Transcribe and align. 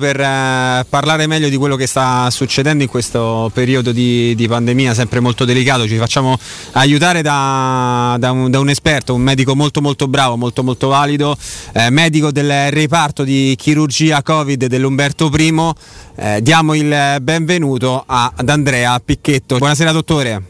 per 0.00 0.20
eh, 0.20 0.86
parlare 0.88 1.26
meglio 1.26 1.48
di 1.48 1.56
quello 1.56 1.74
che 1.74 1.88
sta 1.88 2.30
succedendo 2.30 2.84
in 2.84 2.88
questo 2.88 3.50
periodo 3.52 3.90
di, 3.90 4.32
di 4.36 4.46
pandemia 4.46 4.94
sempre 4.94 5.18
molto 5.18 5.44
delicato 5.44 5.88
ci 5.88 5.96
facciamo 5.96 6.38
aiutare 6.74 7.20
da, 7.20 8.14
da, 8.16 8.30
un, 8.30 8.48
da, 8.48 8.60
un, 8.60 8.68
esperto, 8.68 9.12
un 9.14 9.22
medico 9.22 9.56
molto 9.56 9.80
molto 9.80 10.06
bravo, 10.06 10.36
molto 10.36 10.62
molto 10.62 10.86
valido, 10.86 11.36
eh, 11.72 11.90
medico 11.90 12.30
del 12.30 12.70
reparto 12.70 13.24
di 13.24 13.56
chirurgia 13.58 14.22
Covid 14.22 14.66
dell'Umberto 14.66 15.32
I. 15.36 15.72
Eh, 16.14 16.42
diamo 16.42 16.74
il 16.74 17.16
benvenuto 17.20 18.04
ad 18.06 18.48
Andrea 18.48 19.00
Picchetto. 19.04 19.58
Buonasera 19.58 19.90
dottore. 19.90 20.42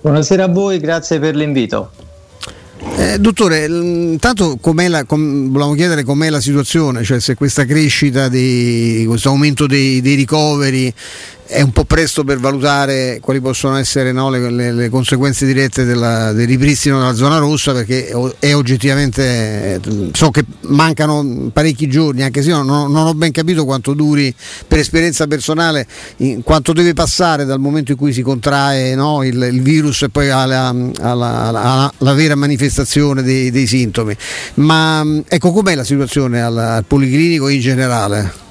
Buonasera 0.00 0.44
a 0.44 0.48
voi, 0.48 0.78
grazie 0.78 1.18
per 1.18 1.36
l'invito. 1.36 1.90
Eh, 2.96 3.18
dottore, 3.18 3.66
intanto 3.66 4.56
com, 4.60 4.76
volevamo 5.48 5.74
chiedere 5.74 6.04
com'è 6.04 6.30
la 6.30 6.40
situazione, 6.40 7.02
cioè 7.02 7.20
se 7.20 7.34
questa 7.34 7.64
crescita, 7.64 8.28
di, 8.28 9.04
questo 9.06 9.30
aumento 9.30 9.66
dei, 9.66 10.00
dei 10.00 10.14
ricoveri 10.14 10.92
è 11.46 11.60
un 11.60 11.72
po' 11.72 11.84
presto 11.84 12.24
per 12.24 12.38
valutare 12.38 13.18
quali 13.20 13.40
possono 13.40 13.76
essere 13.76 14.12
no, 14.12 14.30
le, 14.30 14.50
le, 14.50 14.72
le, 14.72 14.88
conseguenze 14.88 15.44
dirette 15.44 15.84
della, 15.84 16.32
del 16.32 16.46
ripristino 16.46 16.98
della 16.98 17.14
zona 17.14 17.36
rossa 17.36 17.72
perché 17.72 18.08
è 18.38 18.54
oggettivamente 18.54 19.80
so 20.12 20.30
che 20.30 20.44
mancano 20.62 21.50
parecchi 21.52 21.86
giorni 21.86 22.22
anche 22.22 22.42
se 22.42 22.48
io 22.48 22.62
non, 22.62 22.90
non 22.90 23.06
ho 23.06 23.14
ben 23.14 23.30
capito 23.30 23.64
quanto 23.66 23.92
duri 23.92 24.34
per 24.66 24.78
esperienza 24.78 25.26
personale 25.26 25.86
quanto 26.42 26.72
deve 26.72 26.94
passare 26.94 27.44
dal 27.44 27.60
momento 27.60 27.92
in 27.92 27.98
cui 27.98 28.14
si 28.14 28.22
contrae 28.22 28.94
no, 28.94 29.22
il, 29.22 29.48
il, 29.52 29.60
virus 29.60 30.02
e 30.02 30.08
poi 30.08 30.30
alla, 30.30 30.74
alla, 31.00 31.42
alla, 31.42 31.92
alla 31.98 32.12
vera 32.14 32.34
manifestazione 32.36 33.22
dei, 33.22 33.50
dei, 33.50 33.66
sintomi 33.66 34.16
ma 34.54 35.04
ecco 35.28 35.52
com'è 35.52 35.74
la 35.74 35.84
situazione 35.84 36.40
al, 36.40 36.56
al 36.56 36.84
policlinico 36.84 37.48
in 37.48 37.60
generale? 37.60 38.43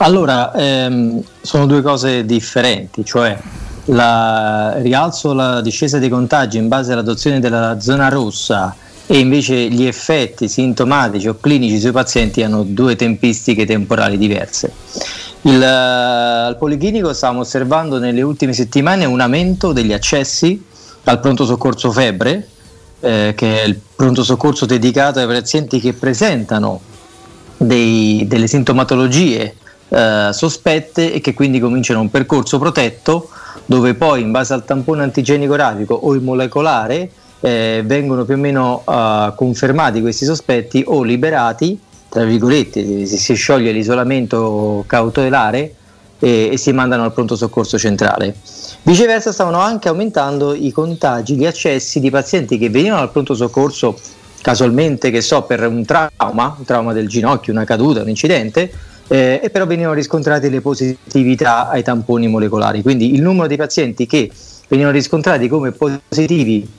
Allora, 0.00 0.52
ehm, 0.54 1.20
sono 1.40 1.66
due 1.66 1.82
cose 1.82 2.24
differenti, 2.24 3.04
cioè 3.04 3.36
la 3.86 4.74
rialzo 4.78 5.32
la 5.32 5.60
discesa 5.60 5.98
dei 5.98 6.08
contagi 6.08 6.58
in 6.58 6.68
base 6.68 6.92
all'adozione 6.92 7.40
della 7.40 7.80
zona 7.80 8.08
rossa 8.08 8.76
e 9.06 9.18
invece 9.18 9.68
gli 9.68 9.86
effetti 9.86 10.48
sintomatici 10.48 11.26
o 11.26 11.38
clinici 11.40 11.80
sui 11.80 11.90
pazienti 11.90 12.42
hanno 12.42 12.62
due 12.62 12.94
tempistiche 12.94 13.66
temporali 13.66 14.18
diverse. 14.18 14.72
Il, 15.42 15.62
al 15.62 16.56
Policlinico 16.56 17.12
stiamo 17.12 17.40
osservando 17.40 17.98
nelle 17.98 18.22
ultime 18.22 18.52
settimane 18.52 19.04
un 19.04 19.20
aumento 19.20 19.72
degli 19.72 19.92
accessi 19.92 20.62
al 21.04 21.18
pronto 21.18 21.44
soccorso 21.44 21.90
febbre, 21.90 22.46
eh, 23.00 23.32
che 23.34 23.62
è 23.62 23.64
il 23.66 23.80
pronto 23.96 24.22
soccorso 24.22 24.64
dedicato 24.64 25.18
ai 25.18 25.26
pazienti 25.26 25.80
che 25.80 25.92
presentano 25.92 26.80
dei, 27.56 28.26
delle 28.28 28.46
sintomatologie 28.46 29.54
eh, 29.88 30.28
sospette 30.32 31.12
e 31.12 31.20
che 31.20 31.34
quindi 31.34 31.60
cominciano 31.60 32.00
un 32.00 32.10
percorso 32.10 32.58
protetto 32.58 33.28
dove 33.64 33.94
poi 33.94 34.22
in 34.22 34.30
base 34.30 34.54
al 34.54 34.64
tampone 34.64 35.02
antigenico 35.02 35.54
rapido 35.54 35.94
o 35.94 36.14
il 36.14 36.22
molecolare 36.22 37.10
eh, 37.40 37.82
vengono 37.84 38.24
più 38.24 38.34
o 38.34 38.38
meno 38.38 38.82
uh, 38.84 39.34
confermati 39.34 40.00
questi 40.00 40.24
sospetti 40.24 40.82
o 40.86 41.02
liberati, 41.02 41.78
tra 42.08 42.24
virgolette, 42.24 43.06
si, 43.06 43.18
si 43.18 43.34
scioglie 43.34 43.70
l'isolamento 43.70 44.84
cautelare 44.86 45.74
e, 46.18 46.50
e, 46.52 46.56
si 46.56 46.72
mandano 46.72 47.04
al 47.04 47.12
pronto 47.12 47.36
soccorso 47.36 47.78
centrale. 47.78 48.34
Viceversa 48.82 49.32
stavano 49.32 49.58
anche 49.58 49.88
aumentando 49.88 50.54
i 50.54 50.72
contagi, 50.72 51.36
gli 51.36 51.46
accessi 51.46 52.00
di 52.00 52.10
pazienti 52.10 52.58
che 52.58 52.70
venivano 52.70 53.02
al 53.02 53.10
pronto 53.10 53.34
soccorso 53.34 53.96
casualmente, 54.40 55.10
che 55.10 55.20
so, 55.20 55.42
per 55.42 55.66
un 55.66 55.84
trauma, 55.84 56.56
un 56.58 56.64
trauma 56.64 56.92
del 56.92 57.08
ginocchio, 57.08 57.52
una 57.52 57.64
caduta, 57.64 58.00
un 58.02 58.08
incidente, 58.08 58.72
eh, 59.08 59.40
e 59.42 59.50
però 59.50 59.66
venivano 59.66 59.94
riscontrate 59.94 60.48
le 60.48 60.60
positività 60.60 61.68
ai 61.68 61.82
tamponi 61.82 62.28
molecolari, 62.28 62.82
quindi 62.82 63.14
il 63.14 63.22
numero 63.22 63.48
di 63.48 63.56
pazienti 63.56 64.06
che 64.06 64.30
venivano 64.68 64.94
riscontrati 64.94 65.48
come 65.48 65.72
positivi 65.72 66.70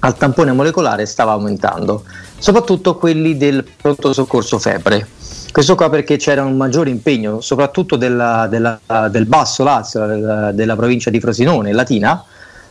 al 0.00 0.16
tampone 0.16 0.52
molecolare 0.52 1.06
stava 1.06 1.32
aumentando, 1.32 2.04
soprattutto 2.38 2.96
quelli 2.96 3.36
del 3.36 3.64
pronto 3.80 4.12
soccorso 4.12 4.58
febbre. 4.58 5.06
Questo 5.50 5.76
qua 5.76 5.88
perché 5.88 6.16
c'era 6.16 6.42
un 6.42 6.56
maggiore 6.56 6.90
impegno, 6.90 7.40
soprattutto 7.40 7.96
della, 7.96 8.48
della, 8.48 8.78
del 9.08 9.26
Basso 9.26 9.62
Lazio, 9.62 10.04
della, 10.04 10.52
della, 10.52 10.74
provincia 10.74 11.10
di 11.10 11.20
Frosinone, 11.20 11.72
Latina, 11.72 12.22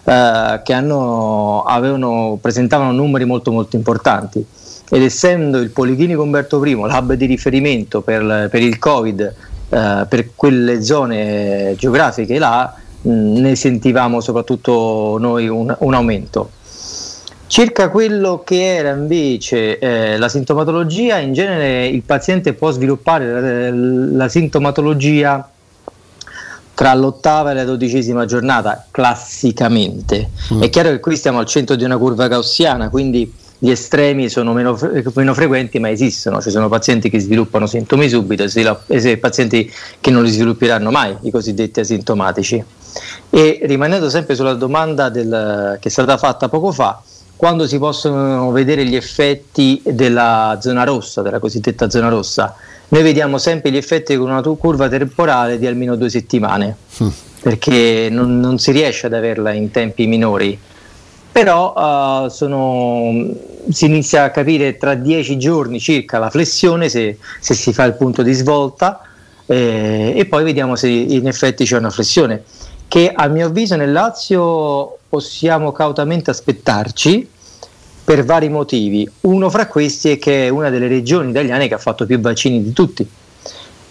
eh, 0.03 0.61
che 0.63 0.73
hanno, 0.73 1.63
avevano, 1.63 2.37
presentavano 2.41 2.91
numeri 2.91 3.23
molto 3.25 3.51
molto 3.51 3.77
importanti 3.77 4.45
ed 4.89 5.01
essendo 5.01 5.59
il 5.59 5.69
Policlinico 5.69 6.21
Umberto 6.21 6.63
I 6.65 6.73
l'hub 6.73 7.13
di 7.13 7.25
riferimento 7.25 8.01
per, 8.01 8.49
per 8.49 8.61
il 8.61 8.77
Covid 8.77 9.33
eh, 9.73 10.05
per 10.07 10.35
quelle 10.35 10.83
zone 10.83 11.73
geografiche 11.75 12.37
là, 12.37 12.75
mh, 13.01 13.09
ne 13.09 13.55
sentivamo 13.55 14.21
soprattutto 14.21 15.17
noi 15.19 15.47
un, 15.47 15.75
un, 15.79 15.93
aumento. 15.95 16.51
Circa 17.47 17.89
quello 17.89 18.43
che 18.45 18.75
era 18.75 18.91
invece 18.91 19.79
eh, 19.79 20.17
la 20.19 20.29
sintomatologia, 20.29 21.17
in 21.17 21.33
genere 21.33 21.87
il 21.87 22.03
paziente 22.03 22.53
può 22.53 22.69
sviluppare 22.69 23.71
la, 23.71 24.15
la 24.15 24.29
sintomatologia 24.29 25.49
tra 26.75 26.93
l'ottava 26.93 27.51
e 27.51 27.53
la 27.55 27.63
dodicesima 27.63 28.25
giornata, 28.25 28.85
classicamente. 28.91 30.29
Mm. 30.53 30.61
È 30.61 30.69
chiaro 30.69 30.89
che 30.89 30.99
qui 30.99 31.15
stiamo 31.15 31.39
al 31.39 31.45
centro 31.47 31.75
di 31.75 31.83
una 31.83 31.97
curva 31.97 32.27
gaussiana, 32.27 32.89
quindi 32.89 33.41
gli 33.63 33.71
estremi 33.71 34.27
sono 34.27 34.51
meno, 34.51 34.77
meno, 35.13 35.33
frequenti 35.33 35.79
ma 35.79 35.89
esistono, 35.89 36.41
ci 36.41 36.49
sono 36.49 36.67
pazienti 36.67 37.09
che 37.09 37.21
sviluppano 37.21 37.65
sintomi 37.65 38.09
subito 38.09 38.43
e 38.43 39.17
pazienti 39.17 39.71
che 40.01 40.11
non 40.11 40.25
li 40.25 40.31
svilupperanno 40.31 40.91
mai, 40.91 41.15
i 41.21 41.31
cosiddetti 41.31 41.79
asintomatici. 41.79 42.61
E 43.29 43.59
rimanendo 43.63 44.09
sempre 44.09 44.35
sulla 44.35 44.55
domanda 44.55 45.07
del, 45.07 45.77
che 45.79 45.87
è 45.87 45.91
stata 45.91 46.17
fatta 46.17 46.49
poco 46.49 46.73
fa, 46.73 47.01
quando 47.37 47.65
si 47.65 47.77
possono 47.77 48.51
vedere 48.51 48.83
gli 48.83 48.97
effetti 48.97 49.81
della 49.85 50.57
zona 50.59 50.83
rossa, 50.83 51.21
della 51.21 51.39
cosiddetta 51.39 51.89
zona 51.89 52.09
rossa, 52.09 52.53
noi 52.89 53.01
vediamo 53.01 53.37
sempre 53.37 53.71
gli 53.71 53.77
effetti 53.77 54.17
con 54.17 54.29
una 54.29 54.41
curva 54.41 54.89
temporale 54.89 55.57
di 55.57 55.67
almeno 55.67 55.95
due 55.95 56.09
settimane, 56.09 56.75
mm. 57.01 57.07
perché 57.41 58.09
non, 58.11 58.41
non 58.41 58.59
si 58.59 58.73
riesce 58.73 59.05
ad 59.05 59.13
averla 59.13 59.53
in 59.53 59.71
tempi 59.71 60.05
minori 60.05 60.59
però 61.33 61.73
uh, 61.73 62.29
sono, 62.29 63.27
si 63.71 63.85
inizia 63.85 64.25
a 64.25 64.29
capire 64.29 64.77
tra 64.77 64.93
dieci 64.93 65.39
giorni 65.39 65.79
circa 65.79 66.19
la 66.19 66.29
flessione 66.29 66.89
se, 66.89 67.17
se 67.39 67.55
si 67.55 67.73
fa 67.73 67.85
il 67.85 67.95
punto 67.95 68.21
di 68.21 68.33
svolta 68.33 69.01
eh, 69.47 70.13
e 70.15 70.25
poi 70.25 70.43
vediamo 70.43 70.75
se 70.75 70.87
in 70.87 71.27
effetti 71.27 71.65
c'è 71.65 71.77
una 71.77 71.89
flessione 71.89 72.43
che 72.87 73.11
a 73.13 73.27
mio 73.27 73.47
avviso 73.47 73.75
nel 73.75 73.91
Lazio 73.91 74.99
possiamo 75.09 75.71
cautamente 75.71 76.29
aspettarci 76.29 77.27
per 78.03 78.23
vari 78.23 78.49
motivi. 78.49 79.09
Uno 79.21 79.49
fra 79.49 79.65
questi 79.65 80.11
è 80.11 80.19
che 80.19 80.45
è 80.45 80.49
una 80.49 80.69
delle 80.69 80.87
regioni 80.87 81.31
italiane 81.31 81.67
che 81.67 81.73
ha 81.73 81.79
fatto 81.79 82.05
più 82.05 82.19
vaccini 82.19 82.61
di 82.61 82.73
tutti 82.73 83.09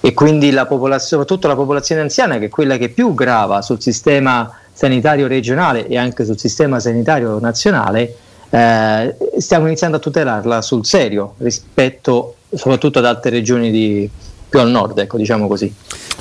e 0.01 0.15
quindi 0.15 0.53
la 0.53 0.67
popolazio- 0.67 1.09
soprattutto 1.09 1.49
la 1.49 1.57
popolazione 1.57 2.03
anziana 2.03 2.39
che 2.39 2.45
è 2.45 2.49
quella 2.49 2.77
che 2.77 2.91
più 2.91 3.13
grava 3.15 3.63
sul 3.63 3.81
sistema 3.81 4.49
sanitario 4.73 5.27
regionale 5.27 5.87
e 5.87 5.97
anche 5.97 6.25
sul 6.25 6.39
sistema 6.39 6.81
sanitario 6.81 7.39
nazionale, 7.39 8.17
eh, 8.51 9.17
stiamo 9.39 9.67
iniziando 9.67 9.97
a 9.97 10.01
tutelarla 10.01 10.63
sul 10.63 10.85
serio 10.85 11.35
rispetto 11.39 12.37
soprattutto 12.55 12.99
ad 12.99 13.07
altre 13.07 13.31
regioni 13.31 13.71
di, 13.71 14.11
più 14.49 14.61
al 14.61 14.69
nord, 14.69 14.99
ecco, 14.99 15.17
diciamo 15.17 15.47
così. 15.47 15.75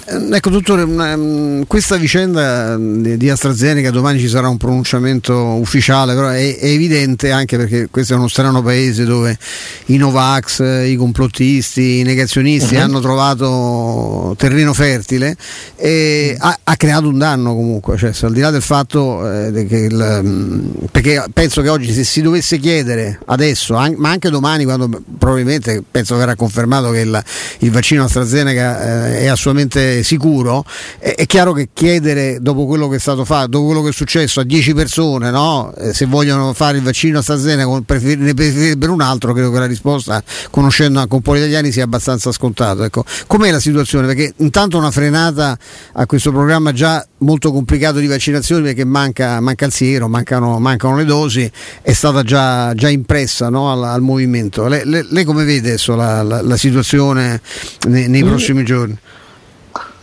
Eh, 0.05 0.35
ecco 0.35 0.49
dottore, 0.49 0.85
mm, 0.85 1.63
questa 1.67 1.95
vicenda 1.95 2.75
di 2.77 3.29
AstraZeneca 3.29 3.91
domani 3.91 4.19
ci 4.19 4.27
sarà 4.27 4.49
un 4.49 4.57
pronunciamento 4.57 5.35
ufficiale, 5.35 6.15
però 6.15 6.29
è, 6.29 6.57
è, 6.57 6.65
evidente 6.65 7.31
anche 7.31 7.55
perché 7.57 7.87
questo 7.91 8.13
è 8.13 8.15
uno 8.15 8.27
strano 8.27 8.63
paese 8.63 9.03
dove 9.05 9.37
i 9.85 9.97
Novax, 9.97 10.87
i 10.87 10.95
complottisti, 10.95 11.99
i 11.99 12.03
negazionisti 12.03 12.75
uh-huh. 12.75 12.81
hanno 12.81 12.99
trovato 12.99 14.33
terreno 14.37 14.73
fertile 14.73 15.35
e 15.75 16.35
ha, 16.37 16.57
ha, 16.63 16.75
creato 16.75 17.07
un 17.07 17.19
danno 17.19 17.53
comunque, 17.53 17.97
cioè, 17.97 18.11
al 18.21 18.33
di 18.33 18.39
là 18.39 18.49
del 18.49 18.63
fatto 18.63 19.29
eh, 19.29 19.65
che 19.67 19.77
il, 19.77 20.19
mm, 20.23 20.69
perché 20.91 21.23
penso 21.31 21.61
che 21.61 21.69
oggi 21.69 21.93
se 21.93 22.03
si 22.03 22.21
dovesse 22.21 22.57
chiedere 22.57 23.19
adesso, 23.25 23.75
an- 23.75 23.95
ma 23.97 24.09
anche 24.09 24.29
domani 24.29 24.63
quando 24.63 24.89
probabilmente 25.17 25.83
penso 25.89 26.15
verrà 26.15 26.35
confermato 26.35 26.89
che 26.89 27.01
il, 27.01 27.23
il 27.59 27.71
vaccino 27.71 28.03
AstraZeneca 28.03 29.09
eh, 29.09 29.19
è 29.19 29.27
assolutamente 29.27 29.90
sicuro, 30.03 30.63
è, 30.97 31.15
è, 31.15 31.25
chiaro 31.25 31.53
che 31.53 31.69
chiedere 31.73 32.39
dopo 32.41 32.65
quello 32.65 32.87
che 32.87 32.95
è 32.95 32.99
stato 32.99 33.25
fatto, 33.25 33.47
dopo 33.49 33.65
quello 33.65 33.81
che 33.83 33.89
è 33.89 33.93
successo 33.93 34.39
a 34.39 34.43
10 34.43 34.73
persone, 34.73 35.29
no? 35.29 35.73
eh, 35.77 35.93
se 35.93 36.05
vogliono 36.05 36.53
fare 36.53 36.77
il 36.77 36.83
vaccino 36.83 37.17
a 37.17 37.19
AstraZeneca 37.19 37.69
ne 38.17 38.33
preferirebbero 38.33 38.93
un 38.93 39.01
altro, 39.01 39.33
credo 39.33 39.51
che 39.51 39.59
la 39.59 39.65
risposta, 39.65 40.23
conoscendo 40.49 40.99
anche 40.99 41.15
un 41.15 41.21
po' 41.21 41.35
gli 41.35 41.39
italiani, 41.39 41.71
sia 41.71 41.83
abbastanza 41.83 42.31
scontata. 42.31 42.85
Ecco. 42.85 43.03
Com'è 43.27 43.51
la 43.51 43.59
situazione? 43.59 44.07
Perché 44.07 44.33
intanto 44.37 44.77
una 44.77 44.91
frenata 44.91 45.57
a 45.93 46.05
questo 46.05 46.31
programma 46.31 46.71
già 46.71 47.05
molto 47.19 47.51
complicato 47.51 47.99
di 47.99 48.07
vaccinazioni 48.07 48.63
perché 48.63 48.85
manca, 48.85 49.39
manca 49.39 49.65
il 49.65 49.71
siero, 49.71 50.07
mancano, 50.07 50.59
mancano, 50.59 50.95
le 50.95 51.05
dosi, 51.05 51.49
è 51.81 51.93
stata 51.93 52.23
già, 52.23 52.73
già 52.73 52.89
impressa 52.89 53.49
no? 53.49 53.71
al, 53.71 53.83
al, 53.83 54.01
movimento. 54.01 54.67
Lei, 54.67 54.81
lei, 54.85 55.05
lei, 55.09 55.23
come 55.23 55.43
vede 55.43 55.69
adesso 55.69 55.95
la, 55.95 56.21
la, 56.23 56.41
la 56.41 56.57
situazione 56.57 57.41
nei, 57.87 58.07
nei 58.07 58.23
prossimi 58.23 58.63
giorni? 58.63 58.97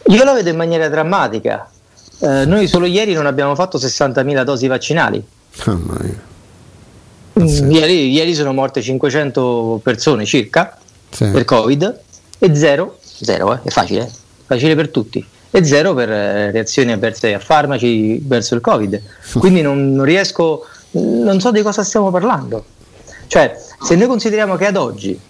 Io 0.08 0.24
la 0.24 0.32
vedo 0.32 0.48
in 0.48 0.56
maniera 0.56 0.88
drammatica. 0.88 1.68
Eh, 2.20 2.44
noi 2.46 2.66
solo 2.66 2.86
ieri 2.86 3.12
non 3.12 3.26
abbiamo 3.26 3.54
fatto 3.54 3.78
60.000 3.78 4.42
dosi 4.42 4.66
vaccinali. 4.66 5.22
Oh, 5.66 7.42
ieri, 7.44 8.10
ieri, 8.10 8.34
sono 8.34 8.52
morte 8.52 8.80
500 8.80 9.80
persone 9.82 10.24
circa 10.24 10.78
sì. 11.10 11.26
per 11.26 11.44
Covid 11.44 12.00
e 12.38 12.54
zero, 12.54 12.98
zero 13.02 13.52
eh, 13.52 13.60
è 13.62 13.68
facile, 13.68 14.10
facile 14.46 14.74
per 14.74 14.88
tutti, 14.88 15.24
e 15.50 15.64
zero 15.64 15.94
per 15.94 16.10
eh, 16.10 16.50
reazioni 16.52 16.92
avverse 16.92 17.34
a 17.34 17.38
farmaci 17.38 18.18
verso 18.24 18.54
il 18.54 18.60
Covid. 18.60 19.00
Quindi 19.38 19.60
non, 19.60 19.92
non 19.92 20.04
riesco, 20.04 20.66
non 20.92 21.38
so 21.38 21.50
di 21.50 21.62
cosa 21.62 21.84
stiamo 21.84 22.10
parlando. 22.10 22.64
Cioè, 23.26 23.54
se 23.80 23.94
noi 23.94 24.06
consideriamo 24.06 24.56
che 24.56 24.66
ad 24.66 24.76
oggi 24.76 25.20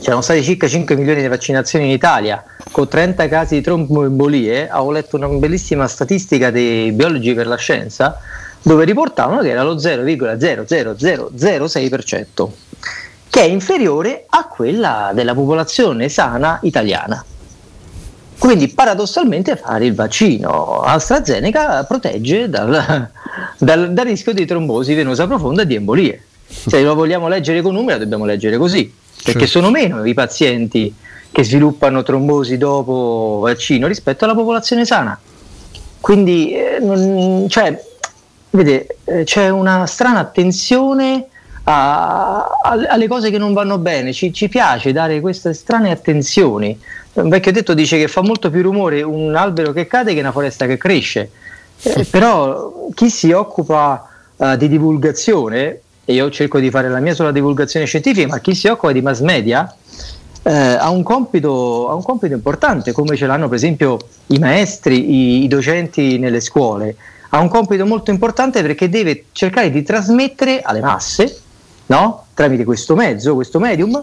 c'erano 0.00 0.20
stati 0.20 0.42
circa 0.42 0.66
5 0.68 0.96
milioni 0.96 1.22
di 1.22 1.28
vaccinazioni 1.28 1.86
in 1.86 1.92
Italia 1.92 2.44
con 2.70 2.86
30 2.88 3.28
casi 3.28 3.54
di 3.56 3.62
tromboembolie, 3.62 4.68
avevo 4.68 4.90
letto 4.90 5.16
una 5.16 5.28
bellissima 5.28 5.88
statistica 5.88 6.50
dei 6.50 6.92
biologi 6.92 7.32
per 7.34 7.46
la 7.46 7.56
scienza 7.56 8.20
dove 8.60 8.84
riportavano 8.84 9.40
che 9.42 9.50
era 9.50 9.62
lo 9.62 9.76
0,00006%, 9.76 12.48
che 13.30 13.40
è 13.40 13.44
inferiore 13.44 14.26
a 14.28 14.48
quella 14.48 15.12
della 15.14 15.34
popolazione 15.34 16.08
sana 16.08 16.58
italiana. 16.62 17.24
Quindi 18.38 18.68
paradossalmente 18.68 19.56
fare 19.56 19.86
il 19.86 19.94
vaccino 19.94 20.80
AstraZeneca 20.80 21.84
protegge 21.84 22.50
dal, 22.50 23.08
dal, 23.56 23.92
dal 23.92 24.04
rischio 24.04 24.34
di 24.34 24.44
trombosi 24.44 24.92
venosa 24.94 25.26
profonda 25.26 25.62
e 25.62 25.66
di 25.66 25.76
embolie. 25.76 26.22
Se 26.46 26.82
lo 26.82 26.94
vogliamo 26.94 27.28
leggere 27.28 27.62
con 27.62 27.74
numeri, 27.74 28.00
dobbiamo 28.00 28.24
leggere 28.24 28.56
così, 28.58 28.92
perché 29.26 29.46
certo. 29.46 29.58
sono 29.58 29.70
meno 29.70 30.04
i 30.04 30.14
pazienti 30.14 30.94
che 31.32 31.42
sviluppano 31.42 32.04
trombosi 32.04 32.56
dopo 32.56 33.40
vaccino 33.42 33.88
rispetto 33.88 34.24
alla 34.24 34.34
popolazione 34.34 34.84
sana. 34.84 35.18
Quindi, 36.00 36.52
eh, 36.52 36.78
non, 36.80 37.46
cioè, 37.48 37.78
vede, 38.50 38.86
eh, 39.04 39.24
c'è 39.24 39.48
una 39.48 39.84
strana 39.86 40.20
attenzione 40.20 41.26
a, 41.64 42.44
a, 42.44 42.70
alle 42.88 43.08
cose 43.08 43.30
che 43.30 43.38
non 43.38 43.52
vanno 43.52 43.78
bene, 43.78 44.12
ci, 44.12 44.32
ci, 44.32 44.48
piace 44.48 44.92
dare 44.92 45.20
queste 45.20 45.52
strane 45.52 45.90
attenzioni. 45.90 46.78
Un 47.14 47.28
vecchio 47.28 47.50
detto 47.50 47.74
dice 47.74 47.98
che 47.98 48.06
fa 48.06 48.22
molto 48.22 48.48
più 48.48 48.62
rumore 48.62 49.02
un 49.02 49.34
albero 49.34 49.72
che 49.72 49.88
cade 49.88 50.14
che 50.14 50.20
una 50.20 50.32
foresta 50.32 50.66
che 50.66 50.76
cresce, 50.76 51.30
eh, 51.82 52.04
però 52.08 52.88
chi 52.94 53.10
si 53.10 53.32
occupa 53.32 54.08
uh, 54.36 54.56
di 54.56 54.68
divulgazione 54.68 55.80
e 56.08 56.12
io 56.14 56.30
cerco 56.30 56.60
di 56.60 56.70
fare 56.70 56.88
la 56.88 57.00
mia 57.00 57.14
sulla 57.14 57.32
divulgazione 57.32 57.84
scientifica, 57.84 58.28
ma 58.28 58.38
chi 58.38 58.54
si 58.54 58.68
occupa 58.68 58.92
di 58.92 59.02
mass 59.02 59.20
media 59.20 59.74
eh, 60.44 60.52
ha, 60.52 60.88
un 60.88 61.02
compito, 61.02 61.90
ha, 61.90 61.94
un 61.94 62.02
compito, 62.04 62.32
importante, 62.32 62.92
come 62.92 63.16
ce 63.16 63.26
l'hanno 63.26 63.48
per 63.48 63.56
esempio 63.56 63.98
i 64.28 64.38
maestri, 64.38 65.40
i, 65.40 65.42
i 65.42 65.48
docenti 65.48 66.16
nelle 66.18 66.40
scuole. 66.40 66.94
Ha 67.30 67.40
un 67.40 67.48
compito 67.48 67.84
molto 67.84 68.12
importante 68.12 68.62
perché 68.62 68.88
deve 68.88 69.24
cercare 69.32 69.68
di 69.68 69.82
trasmettere 69.82 70.62
alle 70.62 70.80
masse, 70.80 71.40
no? 71.86 72.26
tramite 72.34 72.62
questo 72.64 72.94
mezzo, 72.94 73.34
questo 73.34 73.58
medium, 73.58 73.96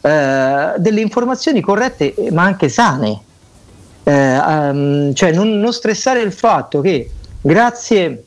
eh, 0.00 0.72
delle 0.78 1.00
informazioni 1.02 1.60
corrette 1.60 2.14
ma 2.32 2.44
anche 2.44 2.70
sane. 2.70 3.20
Eh, 4.02 4.38
um, 4.38 5.12
cioè 5.12 5.30
non, 5.32 5.60
non 5.60 5.74
stressare 5.74 6.22
il 6.22 6.32
fatto 6.32 6.80
che 6.80 7.10
grazie 7.42 8.24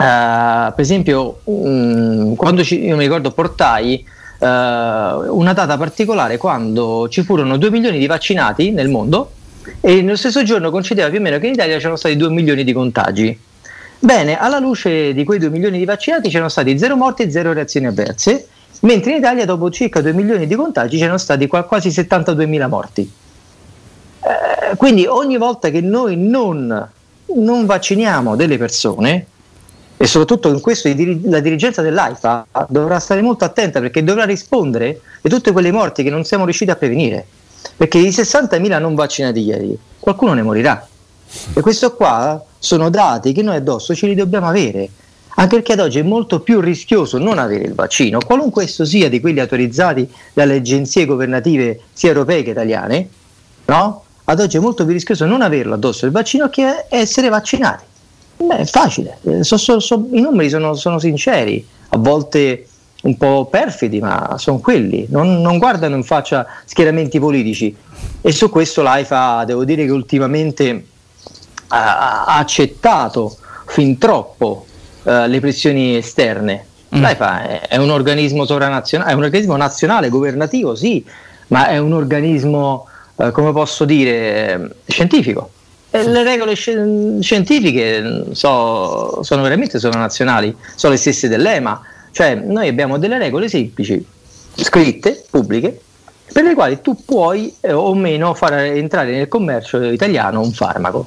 per 0.00 0.80
esempio, 0.80 1.40
um, 1.44 2.34
quando 2.34 2.64
ci, 2.64 2.86
io 2.86 2.96
mi 2.96 3.02
ricordo 3.02 3.32
portai 3.32 4.02
uh, 4.38 4.44
una 4.46 5.52
data 5.52 5.76
particolare 5.76 6.38
quando 6.38 7.06
ci 7.10 7.22
furono 7.22 7.58
2 7.58 7.70
milioni 7.70 7.98
di 7.98 8.06
vaccinati 8.06 8.70
nel 8.70 8.88
mondo 8.88 9.32
e 9.82 10.00
nello 10.00 10.16
stesso 10.16 10.42
giorno 10.42 10.70
concedeva 10.70 11.10
più 11.10 11.18
o 11.18 11.20
meno 11.20 11.38
che 11.38 11.48
in 11.48 11.52
Italia 11.52 11.76
c'erano 11.76 11.96
stati 11.96 12.16
2 12.16 12.30
milioni 12.30 12.64
di 12.64 12.72
contagi. 12.72 13.38
Bene, 13.98 14.38
alla 14.38 14.58
luce 14.58 15.12
di 15.12 15.22
quei 15.24 15.38
2 15.38 15.50
milioni 15.50 15.76
di 15.76 15.84
vaccinati 15.84 16.30
c'erano 16.30 16.48
stati 16.48 16.78
0 16.78 16.96
morti 16.96 17.24
e 17.24 17.30
0 17.30 17.52
reazioni 17.52 17.86
avverse, 17.86 18.48
mentre 18.80 19.10
in 19.10 19.18
Italia 19.18 19.44
dopo 19.44 19.68
circa 19.70 20.00
2 20.00 20.14
milioni 20.14 20.46
di 20.46 20.54
contagi 20.54 20.96
c'erano 20.96 21.18
stati 21.18 21.46
quasi 21.46 21.90
72 21.90 22.46
mila 22.46 22.68
morti. 22.68 23.12
Uh, 24.20 24.76
quindi 24.76 25.04
ogni 25.04 25.36
volta 25.36 25.68
che 25.68 25.82
noi 25.82 26.16
non, 26.16 26.88
non 27.34 27.66
vacciniamo 27.66 28.34
delle 28.34 28.56
persone, 28.56 29.26
e 30.02 30.06
soprattutto 30.06 30.48
in 30.48 30.60
questo 30.60 30.88
la 31.24 31.40
dirigenza 31.40 31.82
dell'AIFA 31.82 32.46
dovrà 32.70 32.98
stare 32.98 33.20
molto 33.20 33.44
attenta 33.44 33.80
perché 33.80 34.02
dovrà 34.02 34.24
rispondere 34.24 34.98
di 35.20 35.28
tutte 35.28 35.52
quelle 35.52 35.70
morti 35.70 36.02
che 36.02 36.08
non 36.08 36.24
siamo 36.24 36.44
riusciti 36.44 36.70
a 36.70 36.76
prevenire. 36.76 37.26
Perché 37.76 37.98
i 37.98 38.08
60.000 38.08 38.80
non 38.80 38.94
vaccinati 38.94 39.40
ieri, 39.40 39.78
qualcuno 39.98 40.32
ne 40.32 40.40
morirà. 40.40 40.88
E 41.52 41.60
questo 41.60 41.94
qua 41.96 42.42
sono 42.58 42.88
dati 42.88 43.34
che 43.34 43.42
noi 43.42 43.56
addosso 43.56 43.94
ce 43.94 44.06
li 44.06 44.14
dobbiamo 44.14 44.48
avere. 44.48 44.88
Anche 45.34 45.56
perché 45.56 45.74
ad 45.74 45.80
oggi 45.80 45.98
è 45.98 46.02
molto 46.02 46.40
più 46.40 46.60
rischioso 46.60 47.18
non 47.18 47.36
avere 47.36 47.64
il 47.64 47.74
vaccino, 47.74 48.20
qualunque 48.24 48.64
esso 48.64 48.86
sia 48.86 49.10
di 49.10 49.20
quelli 49.20 49.40
autorizzati 49.40 50.10
dalle 50.32 50.56
agenzie 50.56 51.04
governative 51.04 51.78
sia 51.92 52.08
europee 52.08 52.42
che 52.42 52.52
italiane, 52.52 53.06
no? 53.66 54.04
Ad 54.24 54.40
oggi 54.40 54.56
è 54.56 54.60
molto 54.60 54.84
più 54.86 54.94
rischioso 54.94 55.26
non 55.26 55.42
averlo 55.42 55.74
addosso 55.74 56.06
il 56.06 56.10
vaccino 56.12 56.48
che 56.48 56.86
essere 56.88 57.28
vaccinati. 57.28 57.88
Beh, 58.42 58.56
è 58.56 58.64
facile, 58.64 59.18
eh, 59.24 59.44
so, 59.44 59.58
so, 59.58 59.80
so, 59.80 60.08
i 60.12 60.20
numeri 60.20 60.48
sono, 60.48 60.72
sono, 60.72 60.98
sinceri, 60.98 61.66
a 61.90 61.98
volte 61.98 62.66
un 63.02 63.16
po' 63.18 63.46
perfidi, 63.50 64.00
ma 64.00 64.36
sono 64.38 64.60
quelli, 64.60 65.06
non, 65.10 65.42
non, 65.42 65.58
guardano 65.58 65.94
in 65.94 66.04
faccia 66.04 66.46
schieramenti 66.64 67.18
politici 67.18 67.76
e 68.22 68.32
su 68.32 68.48
questo 68.48 68.80
l'AIFA 68.80 69.44
devo 69.44 69.64
dire 69.64 69.84
che 69.84 69.92
ultimamente 69.92 70.86
ha, 71.68 72.24
ha 72.24 72.36
accettato 72.38 73.36
fin 73.66 73.98
troppo 73.98 74.64
uh, 75.02 75.26
le 75.26 75.38
pressioni 75.40 75.96
esterne. 75.96 76.64
Mm. 76.96 77.00
L'AIFA 77.02 77.42
è, 77.42 77.60
è, 77.68 77.76
un 77.76 77.90
organismo 77.90 78.46
sovranazionale, 78.46 79.10
è 79.10 79.14
un 79.14 79.22
organismo 79.22 79.56
nazionale, 79.56 80.08
governativo, 80.08 80.74
sì, 80.74 81.04
ma 81.48 81.68
è 81.68 81.76
un 81.76 81.92
organismo, 81.92 82.86
uh, 83.16 83.30
come 83.32 83.52
posso 83.52 83.84
dire, 83.84 84.76
scientifico 84.86 85.50
le 85.90 86.22
regole 86.22 86.54
scientifiche 86.54 88.26
so, 88.32 89.22
sono 89.22 89.42
veramente 89.42 89.78
sovranazionali, 89.78 90.54
sono 90.76 90.92
le 90.92 90.98
stesse 90.98 91.28
dell'EMA, 91.28 91.82
cioè 92.12 92.34
noi 92.34 92.68
abbiamo 92.68 92.98
delle 92.98 93.18
regole 93.18 93.48
semplici, 93.48 94.04
scritte, 94.54 95.24
pubbliche, 95.28 95.80
per 96.32 96.44
le 96.44 96.54
quali 96.54 96.80
tu 96.80 97.04
puoi 97.04 97.54
eh, 97.60 97.72
o 97.72 97.92
meno 97.94 98.34
far 98.34 98.52
entrare 98.54 99.12
nel 99.12 99.28
commercio 99.28 99.82
italiano 99.82 100.40
un 100.40 100.52
farmaco. 100.52 101.06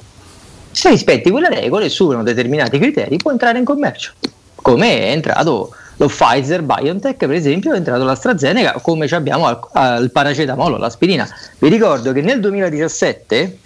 Se 0.70 0.90
rispetti 0.90 1.30
quelle 1.30 1.48
regole 1.48 1.88
superano 1.88 2.22
determinati 2.22 2.78
criteri, 2.78 3.16
può 3.16 3.30
entrare 3.30 3.58
in 3.58 3.64
commercio. 3.64 4.12
Come 4.56 4.98
è 4.98 5.10
entrato 5.12 5.74
lo 5.96 6.08
Pfizer 6.08 6.62
BioNTech, 6.62 7.16
per 7.16 7.32
esempio, 7.32 7.72
è 7.72 7.76
entrato 7.76 8.04
l'AstraZeneca, 8.04 8.80
come 8.82 9.06
abbiamo 9.06 9.46
al, 9.46 9.60
al 9.72 10.10
paracetamolo, 10.10 10.76
l'aspirina. 10.76 11.26
Vi 11.58 11.68
ricordo 11.68 12.12
che 12.12 12.20
nel 12.20 12.40
2017 12.40 13.58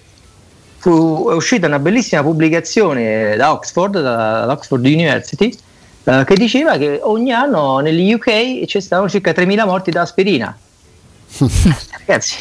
fu, 0.78 1.28
è 1.30 1.34
uscita 1.34 1.66
una 1.66 1.78
bellissima 1.78 2.22
pubblicazione 2.22 3.36
da 3.36 3.52
Oxford, 3.52 4.00
dall'Oxford 4.00 4.84
University, 4.84 5.56
eh, 6.04 6.24
che 6.24 6.34
diceva 6.34 6.76
che 6.78 7.00
ogni 7.02 7.32
anno 7.32 7.78
negli 7.80 8.12
UK 8.12 8.64
ci 8.64 8.80
stavano 8.80 9.08
circa 9.08 9.32
3.000 9.32 9.66
morti 9.66 9.90
da 9.90 10.02
aspirina. 10.02 10.56
Ragazzi, 12.06 12.38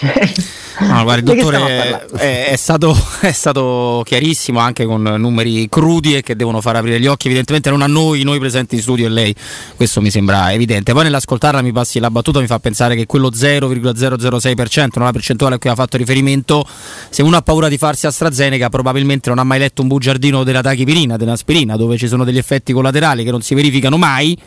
no, 0.79 1.03
guarda, 1.03 1.31
il 1.31 1.37
dottore 1.37 2.05
è, 2.17 2.49
è, 2.49 2.55
stato, 2.55 2.95
è, 3.21 3.31
stato, 3.31 4.03
chiarissimo 4.05 4.59
anche 4.59 4.85
con 4.85 5.01
numeri 5.01 5.67
crudi 5.69 6.15
e 6.15 6.21
che 6.21 6.35
devono 6.35 6.61
far 6.61 6.75
aprire 6.75 6.99
gli 6.99 7.07
occhi, 7.07 7.27
evidentemente 7.27 7.69
non 7.69 7.81
a 7.81 7.87
noi, 7.87 8.23
noi 8.23 8.39
presenti 8.39 8.75
in 8.75 8.81
studio 8.81 9.05
e 9.05 9.09
lei, 9.09 9.35
questo 9.75 10.01
mi 10.01 10.09
sembra 10.09 10.51
evidente. 10.53 10.93
Poi 10.93 11.03
nell'ascoltarla 11.03 11.61
mi 11.61 11.71
passi 11.71 11.99
la 11.99 12.11
battuta, 12.11 12.39
mi 12.39 12.47
fa 12.47 12.59
pensare 12.59 12.95
che 12.95 13.05
quello 13.05 13.29
0,006%, 13.29 14.89
non 14.95 15.05
la 15.05 15.11
percentuale 15.11 15.55
a 15.55 15.57
cui 15.57 15.69
ha 15.69 15.75
fatto 15.75 15.97
riferimento, 15.97 16.65
se 17.09 17.21
uno 17.21 17.37
ha 17.37 17.41
paura 17.41 17.67
di 17.67 17.77
farsi 17.77 18.05
AstraZeneca 18.07 18.69
probabilmente 18.69 19.29
non 19.29 19.39
ha 19.39 19.43
mai 19.43 19.59
letto 19.59 19.81
un 19.81 19.87
bugiardino 19.87 20.43
della 20.43 20.61
tachipirina, 20.61 21.17
dell'aspirina, 21.17 21.75
dove 21.75 21.97
ci 21.97 22.07
sono 22.07 22.23
degli 22.23 22.37
effetti 22.37 22.73
collaterali 22.73 23.23
che 23.23 23.31
non 23.31 23.41
si 23.41 23.55
verificano 23.55 23.97
mai 23.97 24.37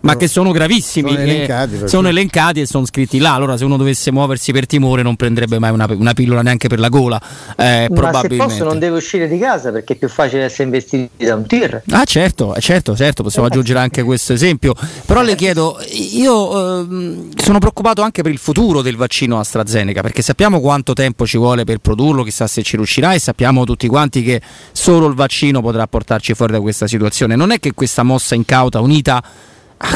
ma 0.00 0.16
che 0.16 0.28
sono 0.28 0.50
gravissimi. 0.52 1.10
Sono 1.10 1.22
elencati, 1.22 1.88
sono 1.88 2.08
elencati, 2.08 2.60
e 2.60 2.66
sono 2.66 2.84
scritti 2.84 3.18
là. 3.18 3.34
Allora, 3.34 3.56
se 3.56 3.64
uno 3.64 3.76
dovesse 3.76 4.10
muoversi 4.10 4.52
per 4.52 4.66
timore, 4.66 5.02
non 5.02 5.16
prenderebbe 5.16 5.58
mai 5.58 5.70
una, 5.70 5.79
una 5.88 6.12
pillola 6.14 6.42
neanche 6.42 6.68
per 6.68 6.78
la 6.78 6.88
gola. 6.88 7.20
Eh, 7.56 7.88
ma 7.90 8.20
se 8.20 8.28
posso, 8.36 8.64
non 8.64 8.78
deve 8.78 8.96
uscire 8.96 9.28
di 9.28 9.38
casa 9.38 9.70
perché 9.70 9.94
è 9.94 9.96
più 9.96 10.08
facile 10.08 10.44
essere 10.44 10.64
investiti 10.64 11.24
da 11.24 11.34
un 11.34 11.46
tir. 11.46 11.82
Ah, 11.90 12.04
certo, 12.04 12.54
eh, 12.54 12.60
certo, 12.60 12.96
certo, 12.96 13.22
possiamo 13.22 13.46
eh, 13.46 13.50
aggiungere 13.50 13.78
anche 13.78 14.02
questo 14.02 14.32
esempio. 14.32 14.74
Però 15.06 15.22
le 15.22 15.34
chiedo, 15.34 15.78
io 15.90 16.80
eh, 16.80 17.28
sono 17.36 17.58
preoccupato 17.58 18.02
anche 18.02 18.22
per 18.22 18.32
il 18.32 18.38
futuro 18.38 18.82
del 18.82 18.96
vaccino 18.96 19.38
AstraZeneca 19.38 20.02
perché 20.02 20.22
sappiamo 20.22 20.60
quanto 20.60 20.92
tempo 20.92 21.26
ci 21.26 21.38
vuole 21.38 21.64
per 21.64 21.78
produrlo, 21.78 22.22
chissà 22.22 22.46
se 22.46 22.62
ci 22.62 22.76
riuscirà, 22.76 23.12
e 23.12 23.18
sappiamo 23.18 23.64
tutti 23.64 23.86
quanti 23.88 24.22
che 24.22 24.40
solo 24.72 25.06
il 25.06 25.14
vaccino 25.14 25.60
potrà 25.60 25.86
portarci 25.86 26.34
fuori 26.34 26.52
da 26.52 26.60
questa 26.60 26.86
situazione. 26.86 27.36
Non 27.36 27.50
è 27.50 27.58
che 27.58 27.72
questa 27.72 28.02
mossa 28.02 28.34
incauta, 28.34 28.80
unita 28.80 29.22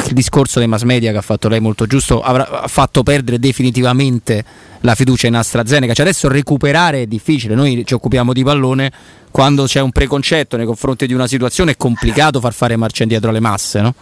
il 0.07 0.13
discorso 0.13 0.57
dei 0.59 0.67
mass 0.67 0.81
media 0.81 1.11
che 1.11 1.17
ha 1.17 1.21
fatto 1.21 1.47
lei 1.47 1.59
molto 1.59 1.85
giusto 1.85 2.21
avrà 2.21 2.63
fatto 2.67 3.03
perdere 3.03 3.37
definitivamente 3.37 4.43
la 4.81 4.95
fiducia 4.95 5.27
in 5.27 5.35
AstraZeneca. 5.35 5.93
Cioè 5.93 6.05
adesso 6.05 6.27
recuperare 6.27 7.03
è 7.03 7.05
difficile, 7.05 7.53
noi 7.53 7.83
ci 7.85 7.93
occupiamo 7.93 8.33
di 8.33 8.43
pallone, 8.43 8.91
quando 9.29 9.65
c'è 9.65 9.81
un 9.81 9.91
preconcetto 9.91 10.57
nei 10.57 10.65
confronti 10.65 11.05
di 11.05 11.13
una 11.13 11.27
situazione 11.27 11.71
è 11.71 11.77
complicato 11.77 12.39
far 12.39 12.53
fare 12.53 12.75
marcia 12.75 13.03
indietro 13.03 13.29
alle 13.29 13.39
masse, 13.39 13.81
no? 13.81 13.93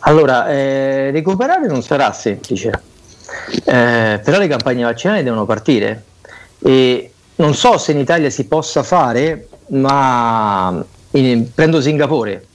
Allora, 0.00 0.48
eh, 0.50 1.10
recuperare 1.10 1.66
non 1.66 1.82
sarà 1.82 2.12
semplice, 2.12 2.70
eh, 3.64 4.20
però 4.22 4.38
le 4.38 4.46
campagne 4.46 4.84
vaccinali 4.84 5.24
devono 5.24 5.46
partire 5.46 6.04
e 6.60 7.10
non 7.36 7.54
so 7.54 7.76
se 7.76 7.90
in 7.90 7.98
Italia 7.98 8.30
si 8.30 8.44
possa 8.44 8.84
fare, 8.84 9.48
ma 9.68 10.84
in, 11.12 11.52
prendo 11.52 11.80
Singapore, 11.80 12.46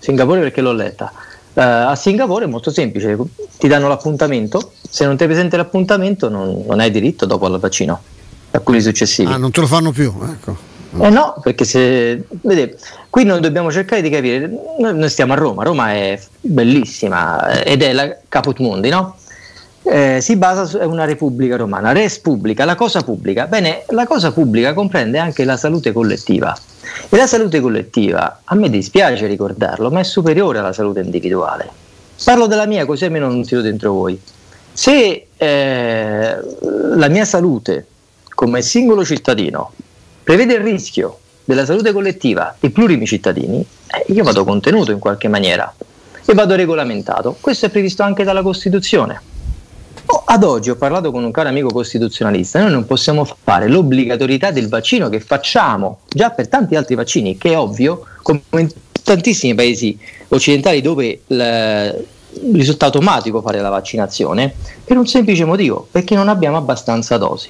Singapore 0.00 0.40
perché 0.40 0.60
l'ho 0.60 0.72
letta. 0.72 1.12
Uh, 1.56 1.88
a 1.88 1.96
Singapore 1.96 2.44
è 2.44 2.48
molto 2.48 2.70
semplice, 2.70 3.16
ti 3.56 3.66
danno 3.66 3.88
l'appuntamento, 3.88 4.72
se 4.86 5.06
non 5.06 5.16
ti 5.16 5.24
presenti 5.24 5.56
l'appuntamento 5.56 6.28
non, 6.28 6.64
non 6.66 6.80
hai 6.80 6.90
diritto 6.90 7.24
dopo 7.24 7.46
al 7.46 7.58
vaccino, 7.58 7.98
a 8.50 8.58
quelli 8.58 8.82
successivi. 8.82 9.32
Ah, 9.32 9.38
non 9.38 9.50
te 9.52 9.62
lo 9.62 9.66
fanno 9.66 9.90
più, 9.90 10.12
ecco. 10.22 10.54
Eh 11.00 11.08
no, 11.08 11.34
perché 11.42 11.64
se 11.64 12.24
vedete, 12.42 12.76
qui 13.08 13.24
noi 13.24 13.40
dobbiamo 13.40 13.72
cercare 13.72 14.02
di 14.02 14.10
capire, 14.10 14.50
noi, 14.78 14.98
noi 14.98 15.08
stiamo 15.08 15.32
a 15.32 15.36
Roma, 15.36 15.62
Roma 15.62 15.92
è 15.92 16.20
bellissima 16.42 17.62
ed 17.62 17.82
è 17.82 17.94
la 17.94 18.14
caput 18.28 18.58
mundi, 18.58 18.90
no? 18.90 19.16
Eh, 19.82 20.18
si 20.20 20.36
basa 20.36 20.66
su 20.66 20.78
una 20.78 21.06
repubblica 21.06 21.56
romana, 21.56 21.92
res 21.92 22.18
pubblica, 22.18 22.66
la 22.66 22.74
cosa 22.74 23.02
pubblica. 23.02 23.46
Bene, 23.46 23.84
la 23.88 24.06
cosa 24.06 24.30
pubblica 24.30 24.74
comprende 24.74 25.18
anche 25.18 25.44
la 25.44 25.56
salute 25.56 25.92
collettiva 25.92 26.54
e 27.08 27.16
la 27.16 27.26
salute 27.26 27.60
collettiva, 27.60 28.40
a 28.44 28.54
me 28.54 28.70
dispiace 28.70 29.26
ricordarlo, 29.26 29.90
ma 29.90 30.00
è 30.00 30.04
superiore 30.04 30.58
alla 30.58 30.72
salute 30.72 31.00
individuale. 31.00 31.68
Parlo 32.24 32.46
della 32.46 32.66
mia 32.66 32.86
così 32.86 33.04
almeno 33.04 33.28
non 33.28 33.44
tiro 33.44 33.60
dentro 33.60 33.92
voi. 33.92 34.20
Se 34.72 35.26
eh, 35.36 36.38
la 36.58 37.08
mia 37.08 37.24
salute 37.24 37.86
come 38.34 38.62
singolo 38.62 39.04
cittadino 39.04 39.72
prevede 40.22 40.54
il 40.54 40.60
rischio 40.60 41.20
della 41.44 41.64
salute 41.64 41.92
collettiva 41.92 42.54
di 42.58 42.70
plurimi 42.70 43.06
cittadini, 43.06 43.64
eh, 43.86 44.12
io 44.12 44.24
vado 44.24 44.44
contenuto 44.44 44.92
in 44.92 44.98
qualche 44.98 45.28
maniera 45.28 45.72
e 46.24 46.34
vado 46.34 46.54
regolamentato. 46.54 47.36
Questo 47.40 47.66
è 47.66 47.70
previsto 47.70 48.02
anche 48.02 48.24
dalla 48.24 48.42
Costituzione. 48.42 49.35
Ad 50.28 50.42
oggi 50.42 50.70
ho 50.70 50.74
parlato 50.76 51.12
con 51.12 51.22
un 51.22 51.30
caro 51.30 51.50
amico 51.50 51.68
costituzionalista, 51.68 52.60
noi 52.60 52.72
non 52.72 52.84
possiamo 52.84 53.24
fare 53.24 53.68
l'obbligatorietà 53.68 54.50
del 54.50 54.68
vaccino 54.68 55.08
che 55.08 55.20
facciamo 55.20 56.00
già 56.08 56.30
per 56.30 56.48
tanti 56.48 56.74
altri 56.74 56.96
vaccini, 56.96 57.38
che 57.38 57.52
è 57.52 57.58
ovvio, 57.58 58.04
come 58.22 58.42
in 58.50 58.68
tantissimi 59.04 59.54
paesi 59.54 59.96
occidentali 60.28 60.80
dove 60.80 61.20
il 61.28 62.06
risulta 62.52 62.86
automatico 62.86 63.40
fare 63.40 63.60
la 63.60 63.68
vaccinazione, 63.68 64.52
per 64.84 64.96
un 64.96 65.06
semplice 65.06 65.44
motivo, 65.44 65.86
perché 65.88 66.16
non 66.16 66.28
abbiamo 66.28 66.56
abbastanza 66.56 67.16
dosi 67.18 67.48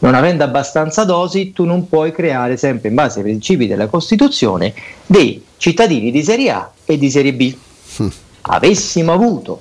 non 0.00 0.14
avendo 0.14 0.44
abbastanza 0.44 1.04
dosi 1.04 1.52
tu 1.52 1.64
non 1.64 1.86
puoi 1.86 2.10
creare 2.10 2.56
sempre 2.56 2.88
in 2.88 2.94
base 2.94 3.18
ai 3.18 3.24
principi 3.24 3.66
della 3.66 3.86
Costituzione 3.86 4.72
dei 5.04 5.44
cittadini 5.58 6.10
di 6.10 6.22
serie 6.22 6.50
A 6.50 6.70
e 6.86 6.96
di 6.96 7.10
serie 7.10 7.34
B. 7.34 7.54
Mm. 8.02 8.08
Avessimo 8.42 9.12
avuto 9.12 9.60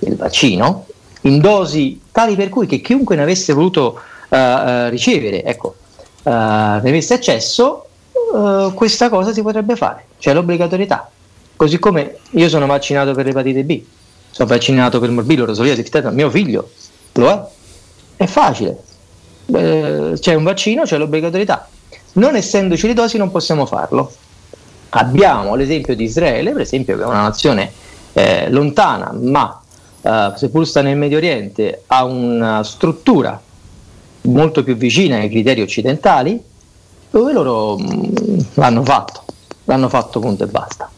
il 0.00 0.14
vaccino 0.14 0.86
in 1.24 1.40
dosi 1.40 2.00
tali 2.10 2.36
per 2.36 2.48
cui 2.48 2.66
che 2.66 2.80
chiunque 2.80 3.16
ne 3.16 3.22
avesse 3.22 3.52
voluto 3.52 4.00
uh, 4.28 4.36
uh, 4.36 4.88
ricevere, 4.88 5.42
ecco, 5.44 5.74
uh, 6.22 6.30
ne 6.30 6.88
avesse 6.88 7.14
accesso, 7.14 7.80
questa 8.74 9.08
cosa 9.10 9.32
si 9.32 9.42
potrebbe 9.42 9.76
fare, 9.76 10.06
c'è 10.18 10.32
l'obbligatorietà. 10.32 11.08
Così 11.54 11.78
come 11.78 12.16
io 12.30 12.48
sono 12.48 12.66
vaccinato 12.66 13.12
per 13.12 13.26
l'epatite 13.26 13.62
B, 13.62 13.80
sono 14.30 14.48
vaccinato 14.48 14.98
per 14.98 15.10
morbillo, 15.10 15.44
rosolia, 15.44 15.76
mio 16.10 16.30
figlio 16.30 16.70
lo 17.12 17.30
è. 17.30 17.42
È 18.16 18.26
facile, 18.26 18.82
eh, 19.46 20.12
c'è 20.18 20.34
un 20.34 20.42
vaccino, 20.42 20.82
c'è 20.82 20.98
l'obbligatorietà. 20.98 21.68
Non 22.14 22.34
essendoci 22.34 22.88
le 22.88 22.94
dosi 22.94 23.18
non 23.18 23.30
possiamo 23.30 23.66
farlo. 23.66 24.12
Abbiamo 24.90 25.54
l'esempio 25.54 25.94
di 25.94 26.04
Israele, 26.04 26.52
per 26.52 26.62
esempio, 26.62 26.96
che 26.96 27.02
è 27.02 27.06
una 27.06 27.22
nazione 27.22 27.72
eh, 28.12 28.50
lontana, 28.50 29.12
ma 29.12 29.62
eh, 30.04 30.32
seppur 30.36 30.66
sta 30.66 30.82
nel 30.82 30.98
Medio 30.98 31.16
Oriente, 31.16 31.82
ha 31.86 32.04
una 32.04 32.62
struttura 32.62 33.40
molto 34.22 34.62
più 34.62 34.76
vicina 34.76 35.16
ai 35.16 35.30
criteri 35.30 35.62
occidentali, 35.62 36.42
dove 37.10 37.32
loro 37.32 37.78
mh, 37.78 37.84
mm, 37.84 38.38
l'hanno 38.54 38.84
fatto, 38.84 39.24
l'hanno 39.64 39.88
fatto 39.88 40.20
punto 40.20 40.44
e 40.44 40.46
basta. 40.46 40.90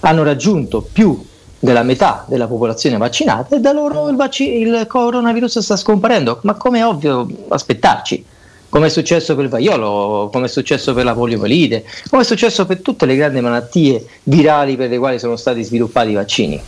Hanno 0.00 0.22
raggiunto 0.22 0.80
più 0.80 1.24
della 1.58 1.82
metà 1.82 2.24
della 2.28 2.46
popolazione 2.46 2.96
vaccinata 2.96 3.56
e 3.56 3.60
da 3.60 3.72
loro 3.72 4.08
il, 4.08 4.16
vac- 4.16 4.40
il 4.40 4.84
coronavirus 4.88 5.58
sta 5.58 5.76
scomparendo, 5.76 6.38
ma 6.42 6.54
come 6.54 6.80
è 6.80 6.86
ovvio 6.86 7.26
aspettarci, 7.48 8.24
come 8.68 8.86
è 8.86 8.90
successo 8.90 9.34
per 9.34 9.44
il 9.44 9.50
vaiolo, 9.50 10.28
come 10.32 10.46
è 10.46 10.48
successo 10.48 10.94
per 10.94 11.04
la 11.04 11.14
poliomielite, 11.14 11.84
come 12.08 12.22
è 12.22 12.24
successo 12.24 12.64
per 12.64 12.80
tutte 12.80 13.06
le 13.06 13.16
grandi 13.16 13.40
malattie 13.40 14.04
virali 14.24 14.76
per 14.76 14.88
le 14.88 14.98
quali 14.98 15.18
sono 15.18 15.36
stati 15.36 15.62
sviluppati 15.62 16.10
i 16.10 16.14
vaccini. 16.14 16.62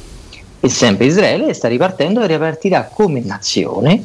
E 0.65 0.71
sempre 0.71 1.05
Israele 1.05 1.53
sta 1.53 1.69
ripartendo 1.69 2.23
e 2.23 2.27
ripartirà 2.27 2.85
come 2.91 3.21
nazione 3.21 4.03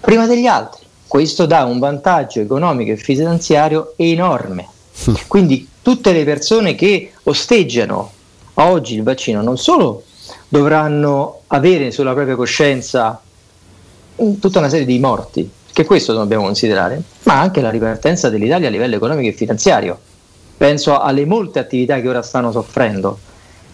prima 0.00 0.26
degli 0.26 0.46
altri. 0.46 0.84
Questo 1.06 1.46
dà 1.46 1.62
un 1.62 1.78
vantaggio 1.78 2.40
economico 2.40 2.90
e 2.90 2.96
finanziario 2.96 3.92
enorme. 3.94 4.66
Quindi 5.28 5.68
tutte 5.80 6.10
le 6.10 6.24
persone 6.24 6.74
che 6.74 7.12
osteggiano 7.22 8.10
oggi 8.54 8.96
il 8.96 9.04
vaccino 9.04 9.42
non 9.42 9.56
solo 9.56 10.02
dovranno 10.48 11.42
avere 11.46 11.92
sulla 11.92 12.14
propria 12.14 12.34
coscienza 12.34 13.22
tutta 14.16 14.58
una 14.58 14.68
serie 14.68 14.86
di 14.86 14.98
morti, 14.98 15.48
che 15.72 15.84
questo 15.84 16.12
dobbiamo 16.14 16.42
considerare, 16.42 17.00
ma 17.22 17.38
anche 17.38 17.60
la 17.60 17.70
ripartenza 17.70 18.28
dell'Italia 18.28 18.66
a 18.66 18.72
livello 18.72 18.96
economico 18.96 19.28
e 19.28 19.34
finanziario. 19.34 19.96
Penso 20.56 20.98
alle 20.98 21.26
molte 21.26 21.60
attività 21.60 22.00
che 22.00 22.08
ora 22.08 22.22
stanno 22.22 22.50
soffrendo. 22.50 23.30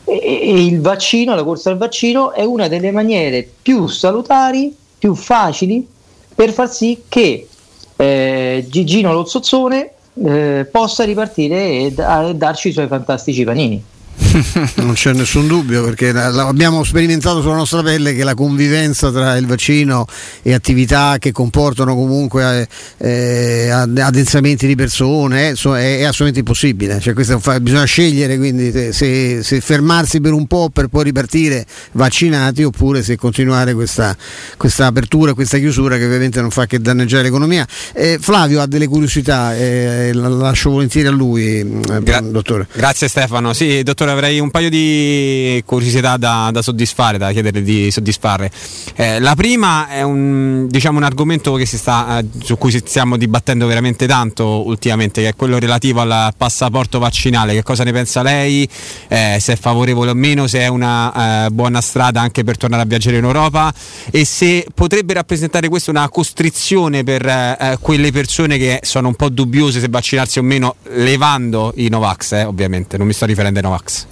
E, 0.09 0.65
il 0.65 0.81
vaccino, 0.81 1.35
la 1.35 1.45
corsa 1.45 1.71
al 1.71 1.77
vaccino, 1.77 2.33
è 2.33 2.45
una 2.45 2.69
delle 2.69 2.91
maniere 2.91 3.49
più 3.61 3.87
salutari, 3.87 4.75
più 4.99 5.15
facili 5.15 5.87
per 6.35 6.53
far 6.53 6.71
sì 6.71 7.03
che 7.09 7.49
eh, 7.97 8.67
Gigino 8.69 9.13
lo 9.13 9.25
Zozzone 9.25 9.91
eh, 10.25 10.69
possa 10.71 11.05
ripartire 11.05 11.81
e, 11.81 11.93
da, 11.93 12.29
e 12.29 12.35
darci 12.35 12.69
i 12.69 12.73
suoi 12.73 12.87
fantastici 12.87 13.45
panini. 13.45 13.83
non 14.77 14.93
c'è 14.95 15.13
nessun 15.13 15.47
dubbio 15.47 15.83
perché 15.85 16.11
abbiamo 16.11 16.85
sperimentato 16.85 17.41
sulla 17.41 17.55
nostra 17.55 17.83
pelle 17.83 18.15
che 18.15 18.25
la 18.25 18.35
convivenza 18.35 19.11
tra 19.11 19.37
il 19.37 19.47
vaccino 19.47 20.07
e 20.43 20.53
attività 20.53 21.17
che 21.19 21.33
comportano 21.33 21.95
comunque 21.95 22.69
eh, 22.99 23.69
addensamenti 23.71 24.67
di 24.67 24.75
persone 24.75 25.51
eh, 25.51 25.53
è, 25.53 25.99
è, 25.99 26.03
assolutamente 26.03 26.41
impossibile. 26.41 27.01
Cioè, 27.01 27.15
fa, 27.39 27.59
bisogna 27.61 27.85
scegliere 27.85 28.37
quindi 28.37 28.71
se, 28.93 29.43
se, 29.43 29.61
fermarsi 29.61 30.21
per 30.21 30.33
un 30.33 30.47
po' 30.47 30.71
per 30.71 30.89
poi 30.89 31.05
ripartire 31.05 31.65
vaccinati 31.93 32.63
oppure 32.63 33.03
se 33.03 33.17
continuare 33.17 33.75
questa, 33.75 34.17
questa 34.57 34.87
apertura, 34.87 35.35
questa 35.35 35.59
chiusura 35.59 35.97
che 35.97 36.05
ovviamente 36.05 36.41
non 36.41 36.51
fa 36.51 36.67
che 36.67 36.81
danneggiare 36.81 37.25
l'economia. 37.25 37.67
Eh, 37.93 38.19
Flavio 38.21 38.61
ha 38.61 38.67
delle 38.67 38.87
curiosità, 38.87 39.57
eh, 39.57 40.11
la 40.13 40.29
lascio 40.29 40.71
volentieri 40.71 41.09
a 41.09 41.13
lui, 41.13 41.59
eh, 41.59 42.03
Gra- 42.03 42.21
dottore. 42.21 42.67
Grazie 42.73 43.09
Stefano. 43.09 43.53
Sì, 43.53 43.83
dottore 43.83 44.11
avrei 44.19 44.41
un 44.41 44.51
paio 44.51 44.69
di 44.69 45.63
curiosità 45.65 46.17
da, 46.17 46.51
da 46.53 46.61
soddisfare, 46.61 47.19
da 47.19 47.31
chiedere 47.31 47.63
di 47.63 47.91
soddisfare. 47.91 48.51
Eh, 48.97 49.21
la 49.21 49.35
prima 49.37 49.89
è 49.89 50.03
un, 50.03 50.67
diciamo, 50.69 50.99
un 50.99 51.05
argomento 51.05 51.57
sta, 51.65 52.19
eh, 52.19 52.27
su 52.43 52.59
cui 52.59 52.73
stiamo 52.85 53.17
dibattendo 53.17 53.67
veramente 53.67 54.07
tanto 54.07 54.67
ultimamente, 54.67 55.23
che 55.23 55.29
è 55.29 55.37
quello 55.37 55.59
relativo 55.59 56.01
al 56.01 56.33
passaporto 56.37 56.99
vaccinale. 56.99 57.55
Che 57.55 57.63
cosa 57.63 57.85
ne 57.85 57.93
pensa 57.93 58.23
lei? 58.23 58.69
Eh, 59.09 59.39
se 59.41 59.53
è 59.53 59.57
favorevole 59.57 60.11
o 60.11 60.15
meno, 60.15 60.47
se 60.47 60.61
è 60.61 60.67
una 60.67 61.47
eh, 61.47 61.51
buona 61.51 61.81
strada 61.81 62.21
anche 62.21 62.43
per 62.43 62.57
tornare 62.57 62.83
a 62.83 62.87
viaggiare 62.87 63.19
in 63.19 63.25
Europa 63.25 63.73
e 64.11 64.25
se 64.25 64.67
potrebbe 64.75 65.15
rappresentare 65.15 65.69
questo 65.69 65.91
una 65.91 66.09
costrizione 66.09 67.05
per 67.05 67.25
eh, 67.27 67.79
quelle 67.81 68.11
persone 68.11 68.59
che 68.59 68.81
sono 68.83 69.09
un 69.09 69.15
po' 69.15 69.29
dubbiose 69.29 69.81
se 69.81 69.87
vaccinarsi 69.89 70.39
o 70.39 70.43
meno, 70.43 70.77
levando 70.95 71.73
i 71.77 71.89
Novax, 71.89 72.33
eh, 72.33 72.45
ovviamente, 72.45 72.97
non 72.99 73.07
mi 73.07 73.13
sto 73.13 73.27
riferendo 73.27 73.59
ai 73.59 73.65
Novax. 73.65 74.08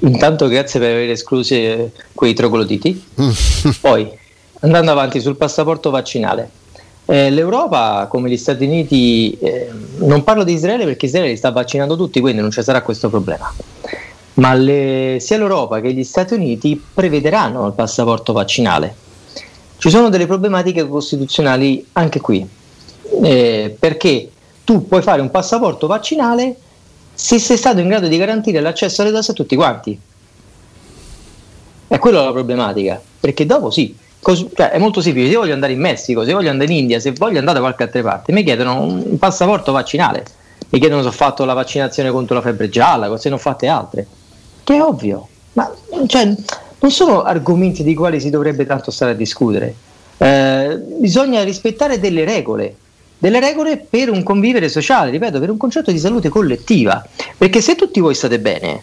Intanto 0.00 0.46
grazie 0.48 0.78
per 0.78 0.90
aver 0.92 1.10
escluso 1.10 1.90
quei 2.12 2.34
trogloditi. 2.34 3.02
Poi, 3.80 4.10
andando 4.60 4.90
avanti 4.90 5.20
sul 5.20 5.36
passaporto 5.36 5.90
vaccinale. 5.90 6.50
Eh, 7.06 7.30
L'Europa, 7.30 8.06
come 8.10 8.28
gli 8.28 8.36
Stati 8.36 8.64
Uniti, 8.64 9.36
eh, 9.40 9.70
non 9.98 10.24
parlo 10.24 10.44
di 10.44 10.52
Israele 10.52 10.84
perché 10.84 11.06
Israele 11.06 11.30
li 11.30 11.36
sta 11.36 11.50
vaccinando 11.50 11.96
tutti, 11.96 12.20
quindi 12.20 12.42
non 12.42 12.50
ci 12.50 12.62
sarà 12.62 12.82
questo 12.82 13.08
problema. 13.08 13.50
Ma 14.34 14.52
le, 14.52 15.16
sia 15.20 15.38
l'Europa 15.38 15.80
che 15.80 15.92
gli 15.92 16.04
Stati 16.04 16.34
Uniti 16.34 16.80
prevederanno 16.92 17.66
il 17.66 17.72
passaporto 17.72 18.32
vaccinale. 18.32 18.94
Ci 19.78 19.90
sono 19.90 20.10
delle 20.10 20.26
problematiche 20.26 20.86
costituzionali 20.86 21.86
anche 21.92 22.20
qui, 22.20 22.46
eh, 23.22 23.76
perché 23.78 24.30
tu 24.64 24.86
puoi 24.86 25.00
fare 25.00 25.22
un 25.22 25.30
passaporto 25.30 25.86
vaccinale 25.86 26.56
se 27.20 27.40
sei 27.40 27.56
stato 27.56 27.80
in 27.80 27.88
grado 27.88 28.06
di 28.06 28.16
garantire 28.16 28.60
l'accesso 28.60 29.02
alle 29.02 29.10
dosi 29.10 29.32
a 29.32 29.34
tutti 29.34 29.56
quanti. 29.56 29.98
È 31.88 31.98
quella 31.98 32.22
la 32.22 32.30
problematica, 32.30 33.00
perché 33.18 33.44
dopo 33.44 33.70
sì, 33.70 33.92
cos- 34.20 34.46
cioè, 34.54 34.70
è 34.70 34.78
molto 34.78 35.00
semplice, 35.00 35.30
se 35.30 35.34
voglio 35.34 35.52
andare 35.52 35.72
in 35.72 35.80
Messico, 35.80 36.24
se 36.24 36.32
voglio 36.32 36.50
andare 36.50 36.70
in 36.70 36.78
India, 36.78 37.00
se 37.00 37.10
voglio 37.10 37.40
andare 37.40 37.58
da 37.58 37.64
qualche 37.64 37.82
altra 37.82 38.02
parte, 38.02 38.30
mi 38.30 38.44
chiedono 38.44 38.82
un 38.82 39.18
passaporto 39.18 39.72
vaccinale, 39.72 40.24
mi 40.68 40.78
chiedono 40.78 41.02
se 41.02 41.08
ho 41.08 41.12
fatto 41.12 41.44
la 41.44 41.54
vaccinazione 41.54 42.12
contro 42.12 42.36
la 42.36 42.42
febbre 42.42 42.68
gialla, 42.68 43.16
se 43.16 43.28
ne 43.30 43.34
ho 43.34 43.38
fatte 43.38 43.66
altre, 43.66 44.06
che 44.62 44.76
è 44.76 44.80
ovvio, 44.80 45.26
ma 45.54 45.74
cioè, 46.06 46.24
non 46.78 46.90
sono 46.92 47.22
argomenti 47.24 47.82
di 47.82 47.94
quali 47.94 48.20
si 48.20 48.30
dovrebbe 48.30 48.64
tanto 48.64 48.92
stare 48.92 49.10
a 49.10 49.14
discutere. 49.14 49.74
Eh, 50.18 50.80
bisogna 51.00 51.42
rispettare 51.42 51.98
delle 51.98 52.24
regole, 52.24 52.76
delle 53.18 53.40
regole 53.40 53.78
per 53.78 54.10
un 54.10 54.22
convivere 54.22 54.68
sociale, 54.68 55.10
ripeto, 55.10 55.40
per 55.40 55.50
un 55.50 55.56
concetto 55.56 55.90
di 55.90 55.98
salute 55.98 56.28
collettiva. 56.28 57.04
Perché 57.36 57.60
se 57.60 57.74
tutti 57.74 58.00
voi 58.00 58.14
state 58.14 58.38
bene, 58.38 58.82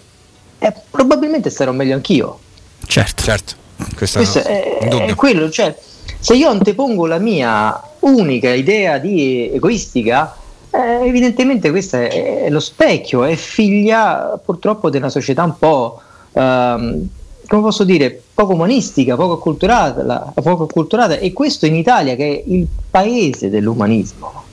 eh, 0.60 0.74
probabilmente 0.89 1.50
starò 1.50 1.72
meglio 1.72 1.96
anch'io. 1.96 2.39
Certo, 2.86 3.24
certo. 3.24 3.54
Questo, 3.96 4.20
Questo 4.20 4.39
è, 4.39 4.77
è, 4.77 5.15
quello, 5.15 5.50
cioè, 5.50 5.75
se 6.20 6.34
io 6.36 6.50
antepongo 6.50 7.06
la 7.06 7.18
mia 7.18 7.82
unica 8.00 8.54
idea 8.54 8.98
di 9.00 9.51
egoistica, 9.54 10.36
eh, 10.72 11.08
evidentemente 11.08 11.72
questo 11.72 11.98
è, 11.98 12.44
è, 12.44 12.50
lo 12.50 12.60
specchio, 12.60 13.24
è 13.25 13.36
figlia 13.36 14.39
purtroppo 14.44 14.89
di 14.89 14.98
una 14.98 15.10
società 15.10 15.44
un 15.44 15.58
po', 15.58 16.01
ehm, 16.34 17.08
come 17.48 17.62
posso 17.62 17.84
dire, 17.84 18.22
poco 18.34 18.54
umanistica, 18.54 19.16
poco 19.16 19.34
acculturata, 19.34 20.34
poco 20.34 20.64
acculturata, 20.64 21.18
e 21.18 21.34
questo 21.34 21.66
in 21.66 21.75
Italia 21.75 22.16
che 22.16 22.25
è 22.25 22.44
il 22.46 22.68
paese 22.90 23.50
dell'umanismo, 23.50 24.44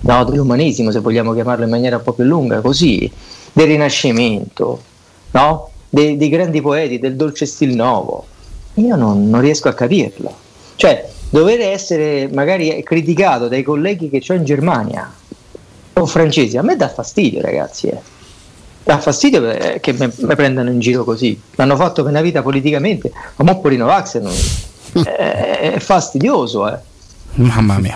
no, 0.00 0.24
dell'umanesimo 0.24 0.90
se 0.90 1.00
vogliamo 1.00 1.32
chiamarlo 1.32 1.64
in 1.64 1.70
maniera 1.70 1.96
un 1.96 2.02
po' 2.02 2.12
più 2.12 2.24
lunga, 2.24 2.60
così, 2.60 3.10
del 3.52 3.66
Rinascimento, 3.66 4.80
no? 5.32 5.70
dei, 5.88 6.16
dei 6.16 6.28
grandi 6.28 6.60
poeti, 6.60 6.98
del 6.98 7.16
dolce 7.16 7.46
stil 7.46 7.74
nuovo. 7.74 8.26
Io 8.74 8.96
non, 8.96 9.28
non 9.28 9.40
riesco 9.40 9.68
a 9.68 9.74
capirlo. 9.74 10.46
Cioè, 10.76 11.08
dover 11.30 11.60
essere 11.60 12.28
magari 12.32 12.82
criticato 12.82 13.48
dai 13.48 13.62
colleghi 13.62 14.08
che 14.08 14.22
ho 14.28 14.34
in 14.34 14.44
Germania 14.44 15.12
o 15.94 16.06
francesi, 16.06 16.56
a 16.56 16.62
me 16.62 16.76
dà 16.76 16.88
fastidio, 16.88 17.40
ragazzi. 17.40 17.88
Eh. 17.88 18.00
Dà 18.88 18.98
fastidio 18.98 19.42
che 19.80 19.92
mi 19.92 20.34
prendano 20.34 20.70
in 20.70 20.78
giro 20.78 21.04
così. 21.04 21.38
L'hanno 21.56 21.76
fatto 21.76 22.02
per 22.02 22.10
una 22.10 22.22
vita 22.22 22.40
politicamente, 22.40 23.12
ma 23.36 23.44
Moppolino 23.44 23.84
Vax 23.84 24.16
è, 25.04 25.72
è 25.74 25.78
fastidioso. 25.78 26.66
Eh. 26.72 26.78
Mamma 27.34 27.76
mia. 27.80 27.94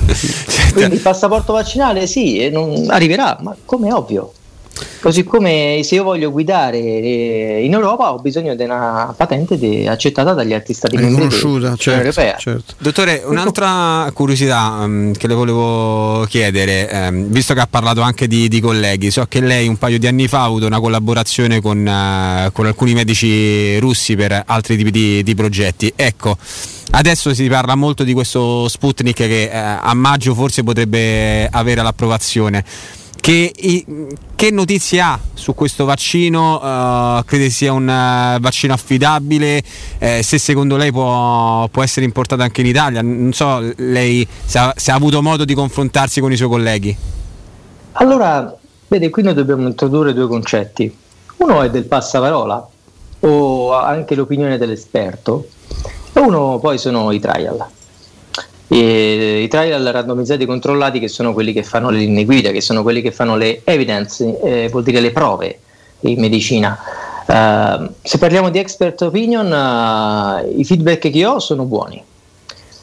Quindi 0.75 0.97
il 0.97 1.01
passaporto 1.01 1.55
vaccinale 1.55 2.07
sì, 2.07 2.51
non, 2.51 2.89
arriverà, 2.91 3.39
ma 3.41 3.57
come 3.65 3.91
ovvio. 3.91 4.35
Così 5.01 5.25
come 5.25 5.81
se 5.83 5.97
io 5.97 6.05
voglio 6.05 6.31
guidare 6.31 6.79
eh, 6.79 7.65
in 7.65 7.73
Europa 7.73 8.13
ho 8.13 8.19
bisogno 8.19 8.55
di 8.55 8.63
una 8.63 9.13
patente 9.17 9.59
de- 9.59 9.89
accettata 9.89 10.33
dagli 10.33 10.53
altri 10.53 10.75
stati 10.75 10.97
membri 10.97 11.29
dell'Unione 11.29 11.77
certo, 11.77 12.01
Europea. 12.01 12.37
Certo. 12.39 12.75
Dottore, 12.79 13.23
un'altra 13.25 14.11
curiosità 14.13 14.79
um, 14.83 15.13
che 15.13 15.27
le 15.27 15.35
volevo 15.35 16.25
chiedere, 16.29 16.89
um, 16.93 17.25
visto 17.27 17.55
che 17.55 17.61
ha 17.61 17.67
parlato 17.69 18.01
anche 18.01 18.27
di, 18.29 18.49
di, 18.49 18.61
colleghi, 18.61 19.11
so 19.11 19.27
che 19.29 19.41
lei 19.41 19.67
un 19.67 19.77
paio 19.77 19.99
di 19.99 20.07
anni 20.07 20.29
fa 20.29 20.41
ha 20.41 20.45
avuto 20.45 20.67
una 20.67 20.81
collaborazione 20.81 21.61
con, 21.61 21.79
uh, 21.79 22.53
con 22.53 22.67
alcuni 22.67 22.95
medici 22.95 23.79
russi 23.79 24.17
per 24.17 24.43
altri 24.47 24.77
tipi 24.77 24.91
di, 24.91 25.23
di 25.23 25.35
progetti. 25.35 25.93
Ecco, 25.95 26.37
Adesso 26.95 27.33
si 27.33 27.49
parla 27.49 27.75
molto 27.75 28.05
di 28.05 28.13
questo 28.13 28.69
Sputnik 28.69 29.17
che 29.17 29.45
eh, 29.45 29.57
a 29.57 29.95
maggio 29.95 30.35
forse 30.35 30.63
potrebbe 30.63 31.49
avere 31.51 31.83
l'approvazione. 31.83 32.63
Che, 33.23 33.85
che, 34.35 34.51
notizie 34.51 35.01
ha 35.01 35.17
su 35.35 35.55
questo 35.55 35.85
vaccino? 35.85 36.57
Uh, 36.57 37.23
crede 37.25 37.51
sia 37.51 37.73
un 37.73 37.85
uh, 37.85 38.41
vaccino 38.41 38.73
affidabile? 38.73 39.63
Eh, 39.99 40.25
se 40.25 40.39
secondo 40.39 40.77
lei 40.77 40.91
può, 40.91 41.69
può, 41.69 41.85
essere 41.85 42.05
importato 42.05 42.43
anche 42.43 42.63
in 42.63 42.67
Italia? 42.67 43.01
Non 43.01 43.33
so, 43.33 43.61
lei 43.77 44.27
se 44.45 44.59
ha, 44.59 44.75
se 44.77 44.91
ha, 44.91 44.97
avuto 44.97 45.23
modo 45.23 45.45
di 45.45 45.55
confrontarsi 45.55 46.21
con 46.21 46.33
i 46.33 46.37
suoi 46.37 46.49
colleghi. 46.49 46.97
Allora, 47.93 48.57
vede, 48.89 49.09
qui 49.09 49.23
noi 49.23 49.35
dobbiamo 49.35 49.69
introdurre 49.69 50.13
due 50.13 50.27
concetti. 50.27 50.93
Uno 51.37 51.63
è 51.63 51.71
del 51.71 51.85
passaparola 51.85 52.69
o 53.21 53.73
anche 53.73 54.17
l'opinione 54.17 54.59
dell'esperto 54.59 55.47
e 56.13 56.19
uno 56.19 56.59
poi 56.59 56.77
sono 56.77 57.13
i 57.13 57.21
trial. 57.21 57.65
I 58.73 59.49
trial 59.49 59.85
randomizzati 59.85 60.47
controllati 60.47 60.99
che 60.99 61.09
sono 61.09 61.35
quelli 61.35 61.53
che 61.53 61.63
fanno 61.63 61.91
le 61.91 61.99
linee 61.99 62.25
guida, 62.25 62.51
che 62.51 62.63
sono 62.63 62.83
quelli 62.83 63.03
che 63.03 63.13
fanno 63.13 63.37
le 63.37 63.61
evidence, 63.65 64.41
eh, 64.41 64.69
vuol 64.71 64.83
dire 64.83 65.01
le 65.01 65.11
prove 65.11 65.59
in 66.01 66.19
medicina. 66.19 66.79
Uh, 67.27 67.93
se 68.03 68.19
parliamo 68.19 68.51
di 68.51 68.59
expert 68.59 69.03
opinion, 69.03 69.47
uh, 69.47 70.59
i 70.59 70.65
feedback 70.65 71.11
che 71.11 71.27
ho 71.27 71.39
sono 71.39 71.65
buoni. 71.65 72.03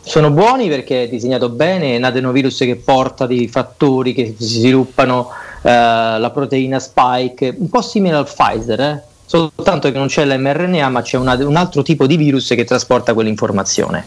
Sono 0.02 0.32
buoni 0.32 0.70
perché 0.70 1.04
è 1.04 1.10
disegnato 1.10 1.50
bene, 1.50 1.94
è 1.94 1.98
un 1.98 2.04
adenovirus 2.04 2.60
che 2.60 2.76
porta 2.78 3.26
dei 3.26 3.48
fattori 3.48 4.14
che 4.14 4.36
si 4.38 4.60
sviluppano, 4.60 5.30
uh, 5.62 5.68
la 5.70 6.32
proteina 6.34 6.80
spike, 6.80 7.56
un 7.58 7.70
po' 7.70 7.82
simile 7.82 8.16
al 8.16 8.26
Pfizer, 8.26 8.80
eh? 8.80 9.04
soltanto 9.26 9.92
che 9.92 9.98
non 9.98 10.08
c'è 10.08 10.26
l'mRNA 10.26 10.90
ma 10.90 11.02
c'è 11.02 11.18
una, 11.18 11.34
un 11.46 11.56
altro 11.56 11.84
tipo 11.84 12.08
di 12.08 12.16
virus 12.16 12.48
che 12.48 12.64
trasporta 12.64 13.14
quell'informazione. 13.14 14.06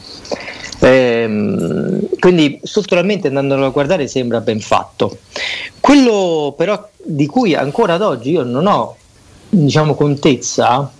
Ehm, 0.84 2.08
quindi 2.18 2.58
strutturalmente 2.64 3.28
andandolo 3.28 3.66
a 3.66 3.70
guardare 3.70 4.08
sembra 4.08 4.40
ben 4.40 4.60
fatto. 4.60 5.18
Quello 5.78 6.54
però 6.56 6.88
di 6.96 7.26
cui 7.26 7.54
ancora 7.54 7.94
ad 7.94 8.02
oggi 8.02 8.32
io 8.32 8.42
non 8.42 8.66
ho 8.66 8.96
diciamo 9.48 9.94
contezza, 9.94 10.90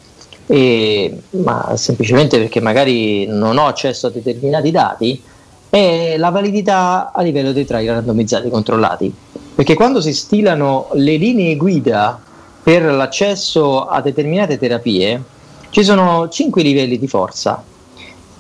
eh, 0.46 1.18
ma 1.30 1.72
semplicemente 1.76 2.38
perché 2.38 2.60
magari 2.60 3.26
non 3.26 3.58
ho 3.58 3.66
accesso 3.66 4.06
a 4.06 4.10
determinati 4.10 4.70
dati, 4.70 5.20
è 5.68 6.16
la 6.16 6.30
validità 6.30 7.10
a 7.12 7.22
livello 7.22 7.52
dei 7.52 7.64
trial 7.64 7.96
randomizzati 7.96 8.48
controllati. 8.50 9.12
Perché 9.54 9.74
quando 9.74 10.00
si 10.00 10.14
stilano 10.14 10.90
le 10.92 11.16
linee 11.16 11.56
guida 11.56 12.20
per 12.62 12.84
l'accesso 12.84 13.86
a 13.86 14.00
determinate 14.00 14.58
terapie, 14.58 15.22
ci 15.70 15.82
sono 15.82 16.28
cinque 16.28 16.62
livelli 16.62 16.98
di 16.98 17.08
forza 17.08 17.64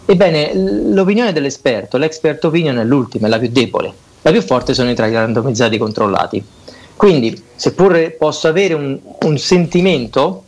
Ebbene, 0.04 0.52
l'opinione 0.92 1.32
dell'esperto, 1.32 1.96
l'expert 1.96 2.44
opinion 2.44 2.78
è 2.78 2.84
l'ultima, 2.84 3.26
è 3.26 3.30
la 3.30 3.38
più 3.38 3.48
debole, 3.50 3.92
la 4.22 4.30
più 4.30 4.42
forte 4.42 4.74
sono 4.74 4.90
i 4.90 4.94
trial 4.94 5.12
randomizzati 5.12 5.78
controllati. 5.78 6.44
Quindi, 6.96 7.40
seppur 7.54 8.16
posso 8.18 8.48
avere 8.48 8.74
un, 8.74 8.98
un 9.22 9.38
sentimento 9.38 10.44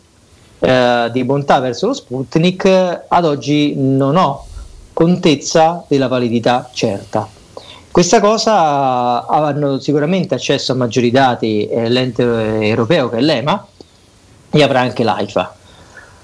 eh, 0.58 1.08
di 1.12 1.24
bontà 1.24 1.60
verso 1.60 1.86
lo 1.86 1.94
Sputnik, 1.94 3.04
ad 3.08 3.24
oggi 3.24 3.74
non 3.76 4.16
ho 4.16 4.46
contezza 4.92 5.84
della 5.88 6.08
validità 6.08 6.70
certa. 6.72 7.28
Questa 7.90 8.20
cosa 8.20 9.26
hanno 9.26 9.78
sicuramente 9.78 10.34
accesso 10.34 10.72
a 10.72 10.74
maggiori 10.74 11.10
dati 11.10 11.66
eh, 11.66 11.88
l'ente 11.88 12.22
europeo 12.22 13.08
che 13.08 13.18
è 13.18 13.20
l'EMA 13.20 13.66
e 14.50 14.62
avrà 14.62 14.80
anche 14.80 15.04
l'AIFA. 15.04 15.54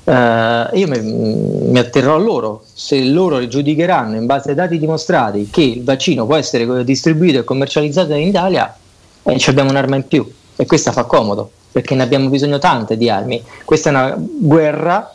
Uh, 0.02 0.74
io 0.76 0.88
mi, 0.88 0.98
mi, 1.00 1.78
atterrò 1.78 2.14
a 2.14 2.18
loro, 2.18 2.64
se 2.72 3.04
loro 3.04 3.46
giudicheranno 3.46 4.16
in 4.16 4.26
base 4.26 4.50
ai 4.50 4.54
dati 4.54 4.78
dimostrati 4.78 5.48
che 5.50 5.62
il 5.62 5.84
vaccino 5.84 6.26
può 6.26 6.36
essere 6.36 6.84
distribuito 6.84 7.38
e 7.38 7.44
commercializzato 7.44 8.14
in 8.14 8.26
Italia, 8.26 8.74
eh, 9.22 9.44
abbiamo 9.46 9.70
un'arma 9.70 9.96
in 9.96 10.08
più 10.08 10.28
e 10.56 10.66
questa 10.66 10.90
fa 10.90 11.04
comodo 11.04 11.50
perché 11.72 11.94
ne 11.94 12.02
abbiamo 12.02 12.28
bisogno 12.28 12.58
tante 12.58 12.96
di 12.96 13.08
armi. 13.08 13.42
Questa 13.64 13.90
è 13.90 13.92
una 13.92 14.16
guerra 14.18 15.14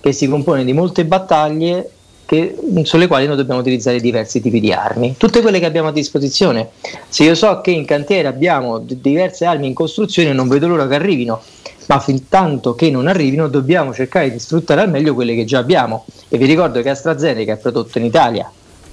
che 0.00 0.12
si 0.12 0.28
compone 0.28 0.64
di 0.64 0.72
molte 0.72 1.04
battaglie 1.04 1.90
che, 2.26 2.56
sulle 2.82 3.06
quali 3.06 3.26
noi 3.26 3.36
dobbiamo 3.36 3.60
utilizzare 3.60 4.00
diversi 4.00 4.40
tipi 4.40 4.60
di 4.60 4.72
armi, 4.72 5.16
tutte 5.16 5.40
quelle 5.40 5.58
che 5.58 5.64
abbiamo 5.64 5.88
a 5.88 5.92
disposizione. 5.92 6.70
Se 7.08 7.24
io 7.24 7.34
so 7.34 7.60
che 7.60 7.70
in 7.70 7.84
cantiere 7.84 8.28
abbiamo 8.28 8.78
d- 8.78 8.96
diverse 9.00 9.44
armi 9.46 9.68
in 9.68 9.74
costruzione, 9.74 10.32
non 10.32 10.48
vedo 10.48 10.68
l'ora 10.68 10.86
che 10.86 10.94
arrivino 10.94 11.40
ma 11.86 12.00
fin 12.00 12.28
tanto 12.28 12.74
che 12.74 12.90
non 12.90 13.06
arrivino 13.06 13.48
dobbiamo 13.48 13.94
cercare 13.94 14.30
di 14.30 14.38
sfruttare 14.38 14.80
al 14.80 14.90
meglio 14.90 15.14
quelle 15.14 15.34
che 15.34 15.44
già 15.44 15.58
abbiamo. 15.58 16.04
E 16.28 16.38
vi 16.38 16.46
ricordo 16.46 16.82
che 16.82 16.90
AstraZeneca 16.90 17.54
è 17.54 17.56
prodotto 17.56 17.98
in 17.98 18.04
Italia 18.04 18.50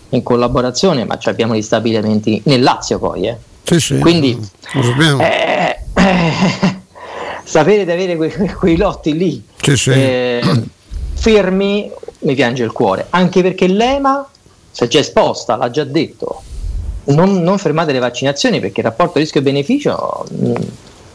in 0.09 0.21
collaborazione, 0.21 1.05
ma 1.05 1.17
abbiamo 1.23 1.55
gli 1.55 1.61
stabilimenti 1.61 2.41
nel 2.45 2.61
Lazio 2.61 2.99
poi. 2.99 3.27
Eh. 3.27 3.37
Sì, 3.63 3.79
sì, 3.79 3.99
Quindi 3.99 4.37
eh, 5.19 5.79
eh, 5.93 6.79
sapere 7.43 7.85
di 7.85 7.91
avere 7.91 8.15
quei, 8.15 8.31
quei 8.53 8.75
lotti 8.75 9.17
lì 9.17 9.43
sì, 9.57 9.89
eh, 9.89 10.41
fermi 11.13 11.89
mi 12.19 12.35
piange 12.35 12.63
il 12.63 12.71
cuore, 12.71 13.07
anche 13.09 13.41
perché 13.41 13.67
l'EMA 13.67 14.29
si 14.69 14.83
è 14.83 14.87
già 14.87 14.99
esposta, 14.99 15.55
l'ha 15.55 15.69
già 15.69 15.83
detto. 15.83 16.41
Non, 17.05 17.41
non 17.41 17.57
fermate 17.57 17.91
le 17.91 17.99
vaccinazioni 17.99 18.61
perché 18.61 18.79
il 18.79 18.85
rapporto 18.85 19.19
rischio-beneficio 19.19 20.25
mh, 20.29 20.47
mm, 20.47 20.55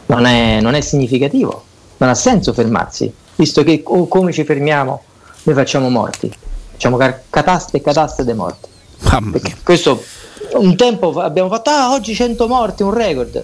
non, 0.07 0.25
è, 0.25 0.59
non 0.61 0.75
è 0.75 0.81
significativo 0.81 1.63
non 1.99 2.09
ha 2.09 2.15
senso 2.15 2.53
fermarsi, 2.53 3.13
visto 3.35 3.63
che 3.63 3.83
oh, 3.85 4.07
come 4.07 4.31
ci 4.31 4.43
fermiamo 4.43 5.03
noi 5.43 5.55
facciamo 5.55 5.89
morti, 5.89 6.31
facciamo 6.71 6.97
cataste 7.29 7.77
e 7.77 7.81
cataste 7.81 8.23
dei 8.23 8.35
morti. 8.35 8.67
questo 9.63 10.01
un 10.53 10.75
tempo 10.75 11.11
abbiamo 11.19 11.49
fatto, 11.49 11.69
ah 11.69 11.93
oggi 11.93 12.13
100 12.13 12.47
morti, 12.47 12.83
un 12.83 12.93
record. 12.93 13.43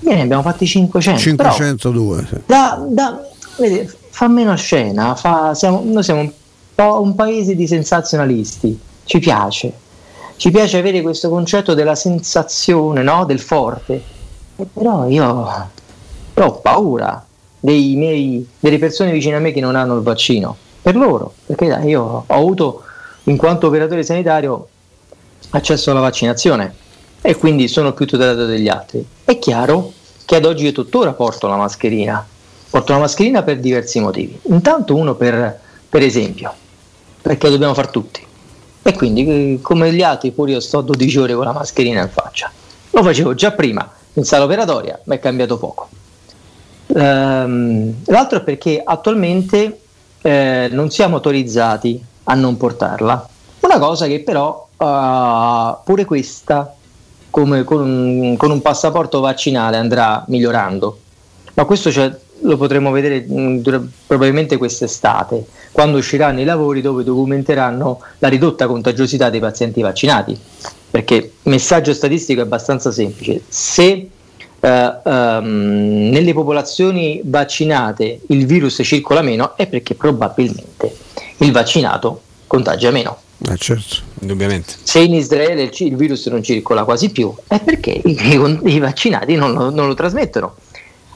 Bene, 0.00 0.22
abbiamo 0.22 0.42
fatti 0.42 0.66
500. 0.66 1.20
502. 1.20 2.26
Sì. 2.28 2.36
Da, 2.46 2.84
da, 2.86 3.26
vede, 3.58 3.92
fa 4.10 4.28
meno 4.28 4.54
scena, 4.56 5.14
fa, 5.14 5.54
siamo, 5.54 5.82
noi 5.84 6.02
siamo 6.02 6.30
un 6.76 7.14
paese 7.14 7.54
di 7.54 7.66
sensazionalisti, 7.66 8.78
ci 9.04 9.18
piace, 9.18 9.72
ci 10.36 10.50
piace 10.50 10.78
avere 10.78 11.02
questo 11.02 11.28
concetto 11.28 11.74
della 11.74 11.94
sensazione, 11.94 13.02
no? 13.02 13.24
del 13.24 13.40
forte, 13.40 14.02
e 14.56 14.66
però 14.72 15.06
io, 15.06 15.24
io 16.34 16.44
ho 16.44 16.52
paura 16.52 17.24
miei, 17.72 18.46
delle 18.58 18.78
persone 18.78 19.12
vicine 19.12 19.36
a 19.36 19.40
me 19.40 19.52
che 19.52 19.60
non 19.60 19.76
hanno 19.76 19.96
il 19.96 20.02
vaccino, 20.02 20.56
per 20.82 20.96
loro, 20.96 21.34
perché 21.46 21.66
dai, 21.66 21.88
io 21.88 22.02
ho 22.02 22.34
avuto 22.34 22.82
in 23.24 23.36
quanto 23.36 23.68
operatore 23.68 24.02
sanitario 24.02 24.68
accesso 25.50 25.90
alla 25.90 26.00
vaccinazione 26.00 26.74
e 27.22 27.36
quindi 27.36 27.68
sono 27.68 27.92
più 27.92 28.06
tutelato 28.06 28.44
degli 28.44 28.68
altri. 28.68 29.04
È 29.24 29.38
chiaro 29.38 29.92
che 30.26 30.36
ad 30.36 30.44
oggi 30.44 30.64
io 30.64 30.72
tuttora 30.72 31.12
porto 31.12 31.46
la 31.46 31.56
mascherina, 31.56 32.26
porto 32.68 32.92
la 32.92 32.98
mascherina 32.98 33.42
per 33.42 33.60
diversi 33.60 33.98
motivi. 34.00 34.38
Intanto 34.42 34.94
uno 34.94 35.14
per, 35.14 35.58
per 35.88 36.02
esempio, 36.02 36.52
perché 37.22 37.48
dobbiamo 37.48 37.72
fare 37.72 37.90
tutti. 37.90 38.22
E 38.82 38.92
quindi 38.92 39.26
eh, 39.26 39.58
come 39.62 39.90
gli 39.92 40.02
altri 40.02 40.32
pure 40.32 40.52
io 40.52 40.60
sto 40.60 40.82
12 40.82 41.18
ore 41.18 41.34
con 41.34 41.44
la 41.44 41.52
mascherina 41.52 42.02
in 42.02 42.10
faccia. 42.10 42.52
Lo 42.90 43.02
facevo 43.02 43.34
già 43.34 43.52
prima 43.52 43.90
in 44.12 44.24
sala 44.24 44.44
operatoria, 44.44 45.00
ma 45.04 45.14
è 45.14 45.18
cambiato 45.18 45.56
poco. 45.56 45.88
Ehm, 46.94 47.94
l'altro 48.06 48.38
è 48.38 48.42
perché 48.42 48.80
attualmente 48.84 49.80
eh, 50.22 50.68
non 50.70 50.90
siamo 50.90 51.16
autorizzati 51.16 52.02
a 52.24 52.34
non 52.34 52.56
portarla. 52.56 53.28
Una 53.60 53.78
cosa 53.78 54.06
che 54.06 54.20
però 54.20 54.68
uh, 54.76 55.76
pure 55.84 56.04
questa, 56.04 56.74
come 57.30 57.64
con 57.64 58.34
con 58.38 58.50
un, 58.50 58.62
passaporto 58.62 59.20
vaccinale, 59.20 59.76
andrà 59.76 60.24
migliorando. 60.28 60.98
Ma 61.54 61.64
questo 61.64 61.90
cioè, 61.90 62.14
lo 62.40 62.56
potremo 62.56 62.90
vedere 62.90 63.24
mh, 63.26 63.40
mm, 63.40 63.62
probabilmente 64.06 64.56
quest'estate, 64.56 65.46
quando 65.72 65.98
usciranno 65.98 66.40
i 66.40 66.44
lavori 66.44 66.80
dove 66.80 67.02
documenteranno 67.04 68.00
la 68.18 68.28
ridotta 68.28 68.66
contagiosità 68.66 69.30
dei 69.30 69.40
pazienti 69.40 69.80
vaccinati. 69.82 70.38
Perché 70.90 71.14
il 71.14 71.32
messaggio 71.50 71.92
statistico 71.92 72.40
è 72.40 72.44
abbastanza 72.44 72.92
semplice. 72.92 73.42
Se 73.48 74.10
Uh, 74.64 74.98
um, 75.04 76.08
nelle 76.08 76.32
popolazioni 76.32 77.20
vaccinate 77.22 78.20
il 78.28 78.46
virus 78.46 78.80
circola 78.82 79.20
meno 79.20 79.58
è 79.58 79.66
perché 79.66 79.94
probabilmente 79.94 80.96
il 81.38 81.52
vaccinato 81.52 82.22
contagia 82.46 82.90
meno. 82.90 83.18
Eh 83.46 83.58
certo, 83.58 83.96
indubbiamente. 84.20 84.72
Se 84.82 85.00
in 85.00 85.12
Israele 85.12 85.64
il, 85.64 85.70
il, 85.74 85.96
virus 85.96 86.26
non 86.28 86.42
circola 86.42 86.84
quasi 86.84 87.10
più 87.10 87.34
è 87.46 87.60
perché 87.60 87.90
i, 87.90 88.16
i, 88.16 88.58
i 88.74 88.78
vaccinati 88.78 89.34
non 89.34 89.52
lo, 89.52 89.68
non 89.68 89.86
lo, 89.86 89.92
trasmettono. 89.92 90.54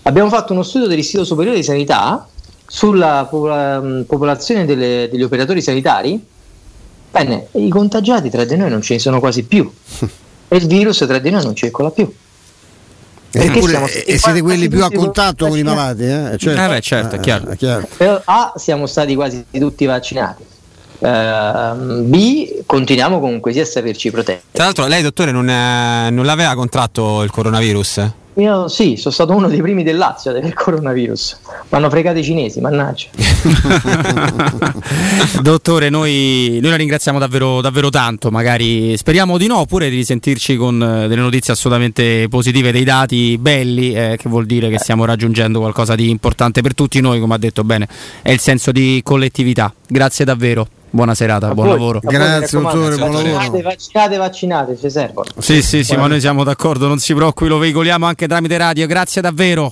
Abbiamo 0.02 0.28
fatto 0.28 0.52
uno 0.52 0.62
studio 0.62 0.86
dell'Istituto 0.86 1.24
Superiore 1.24 1.56
di 1.56 1.62
Sanità 1.62 2.28
sulla 2.66 3.26
popola, 3.30 3.82
popolazione 4.06 4.66
delle, 4.66 5.08
degli 5.10 5.22
operatori 5.22 5.62
sanitari. 5.62 6.22
Bene, 7.10 7.46
i 7.52 7.70
contagiati 7.70 8.28
tra 8.28 8.44
di 8.44 8.56
noi 8.56 8.68
non 8.68 8.82
ce 8.82 8.92
ne 8.92 9.00
sono 9.00 9.20
quasi 9.20 9.44
più 9.44 9.72
e 10.48 10.56
il 10.56 10.66
virus 10.66 10.98
tra 10.98 11.18
di 11.18 11.30
noi 11.30 11.42
non 11.42 11.54
circola 11.54 11.90
più. 11.90 12.12
Eppure, 13.30 14.04
e 14.04 14.18
siete 14.18 14.40
quelli 14.40 14.68
più 14.68 14.82
a 14.82 14.90
contatto 14.90 15.48
con 15.48 15.58
i 15.58 15.62
malati? 15.62 16.04
Eh? 16.04 16.36
Certo, 16.38 16.62
eh 16.62 16.68
beh, 16.68 16.80
certo 16.80 17.16
è, 17.16 17.20
chiaro. 17.20 17.48
è 17.50 17.56
chiaro. 17.56 17.86
A, 18.24 18.54
siamo 18.56 18.86
stati 18.86 19.14
quasi 19.14 19.44
tutti 19.52 19.84
vaccinati. 19.84 20.44
Uh, 21.00 22.02
B, 22.02 22.64
continuiamo 22.66 23.20
comunque 23.20 23.52
sia 23.52 23.62
a 23.62 23.66
saperci 23.66 24.10
proteggere. 24.10 24.44
Tra 24.50 24.64
l'altro, 24.64 24.86
lei, 24.86 25.02
dottore, 25.02 25.30
non, 25.30 25.48
è, 25.48 26.10
non 26.10 26.24
l'aveva 26.24 26.54
contratto 26.54 27.22
il 27.22 27.30
coronavirus? 27.30 28.10
Io 28.38 28.68
sì, 28.68 28.96
sono 28.96 29.12
stato 29.12 29.34
uno 29.34 29.48
dei 29.48 29.60
primi 29.60 29.82
del 29.82 29.96
Lazio 29.96 30.30
ad 30.30 30.36
avere 30.36 30.54
coronavirus. 30.54 31.40
Mi 31.70 31.76
hanno 31.76 31.90
fregato 31.90 32.18
i 32.18 32.22
cinesi, 32.22 32.60
mannaggia. 32.60 33.08
Dottore, 35.42 35.88
noi, 35.88 36.60
noi, 36.62 36.70
la 36.70 36.76
ringraziamo 36.76 37.18
davvero, 37.18 37.60
davvero 37.60 37.90
tanto. 37.90 38.30
Magari 38.30 38.96
speriamo 38.96 39.38
di 39.38 39.48
no, 39.48 39.58
oppure 39.58 39.90
di 39.90 39.96
risentirci 39.96 40.54
con 40.54 40.80
eh, 40.80 41.08
delle 41.08 41.20
notizie 41.20 41.52
assolutamente 41.52 42.28
positive, 42.28 42.70
dei 42.70 42.84
dati 42.84 43.36
belli, 43.38 43.92
eh, 43.92 44.16
che 44.16 44.28
vuol 44.28 44.46
dire 44.46 44.70
che 44.70 44.78
stiamo 44.78 45.04
raggiungendo 45.04 45.58
qualcosa 45.58 45.96
di 45.96 46.08
importante 46.08 46.60
per 46.60 46.74
tutti 46.74 47.00
noi, 47.00 47.18
come 47.18 47.34
ha 47.34 47.38
detto 47.38 47.64
bene, 47.64 47.88
è 48.22 48.30
il 48.30 48.38
senso 48.38 48.70
di 48.70 49.00
collettività. 49.02 49.74
Grazie 49.88 50.24
davvero. 50.24 50.68
Buona 50.90 51.14
serata, 51.14 51.48
a 51.48 51.54
buon 51.54 51.68
voi, 51.68 51.76
lavoro. 51.76 52.00
Grazie, 52.02 52.60
dottore, 52.60 52.96
buon 52.96 53.12
lavoro. 53.12 53.60
Vaccinate, 53.62 54.16
vaccinate, 54.16 54.78
ci 54.78 54.88
servono. 54.88 55.28
Sì, 55.38 55.62
sì, 55.62 55.84
sì, 55.84 55.96
ma 55.96 56.06
noi 56.06 56.20
siamo 56.20 56.44
d'accordo, 56.44 56.88
non 56.88 56.98
si 56.98 57.12
preoccupi, 57.14 57.48
lo 57.48 57.58
veicoliamo 57.58 58.06
anche 58.06 58.26
tramite 58.26 58.56
radio. 58.56 58.86
Grazie 58.86 59.20
davvero. 59.20 59.70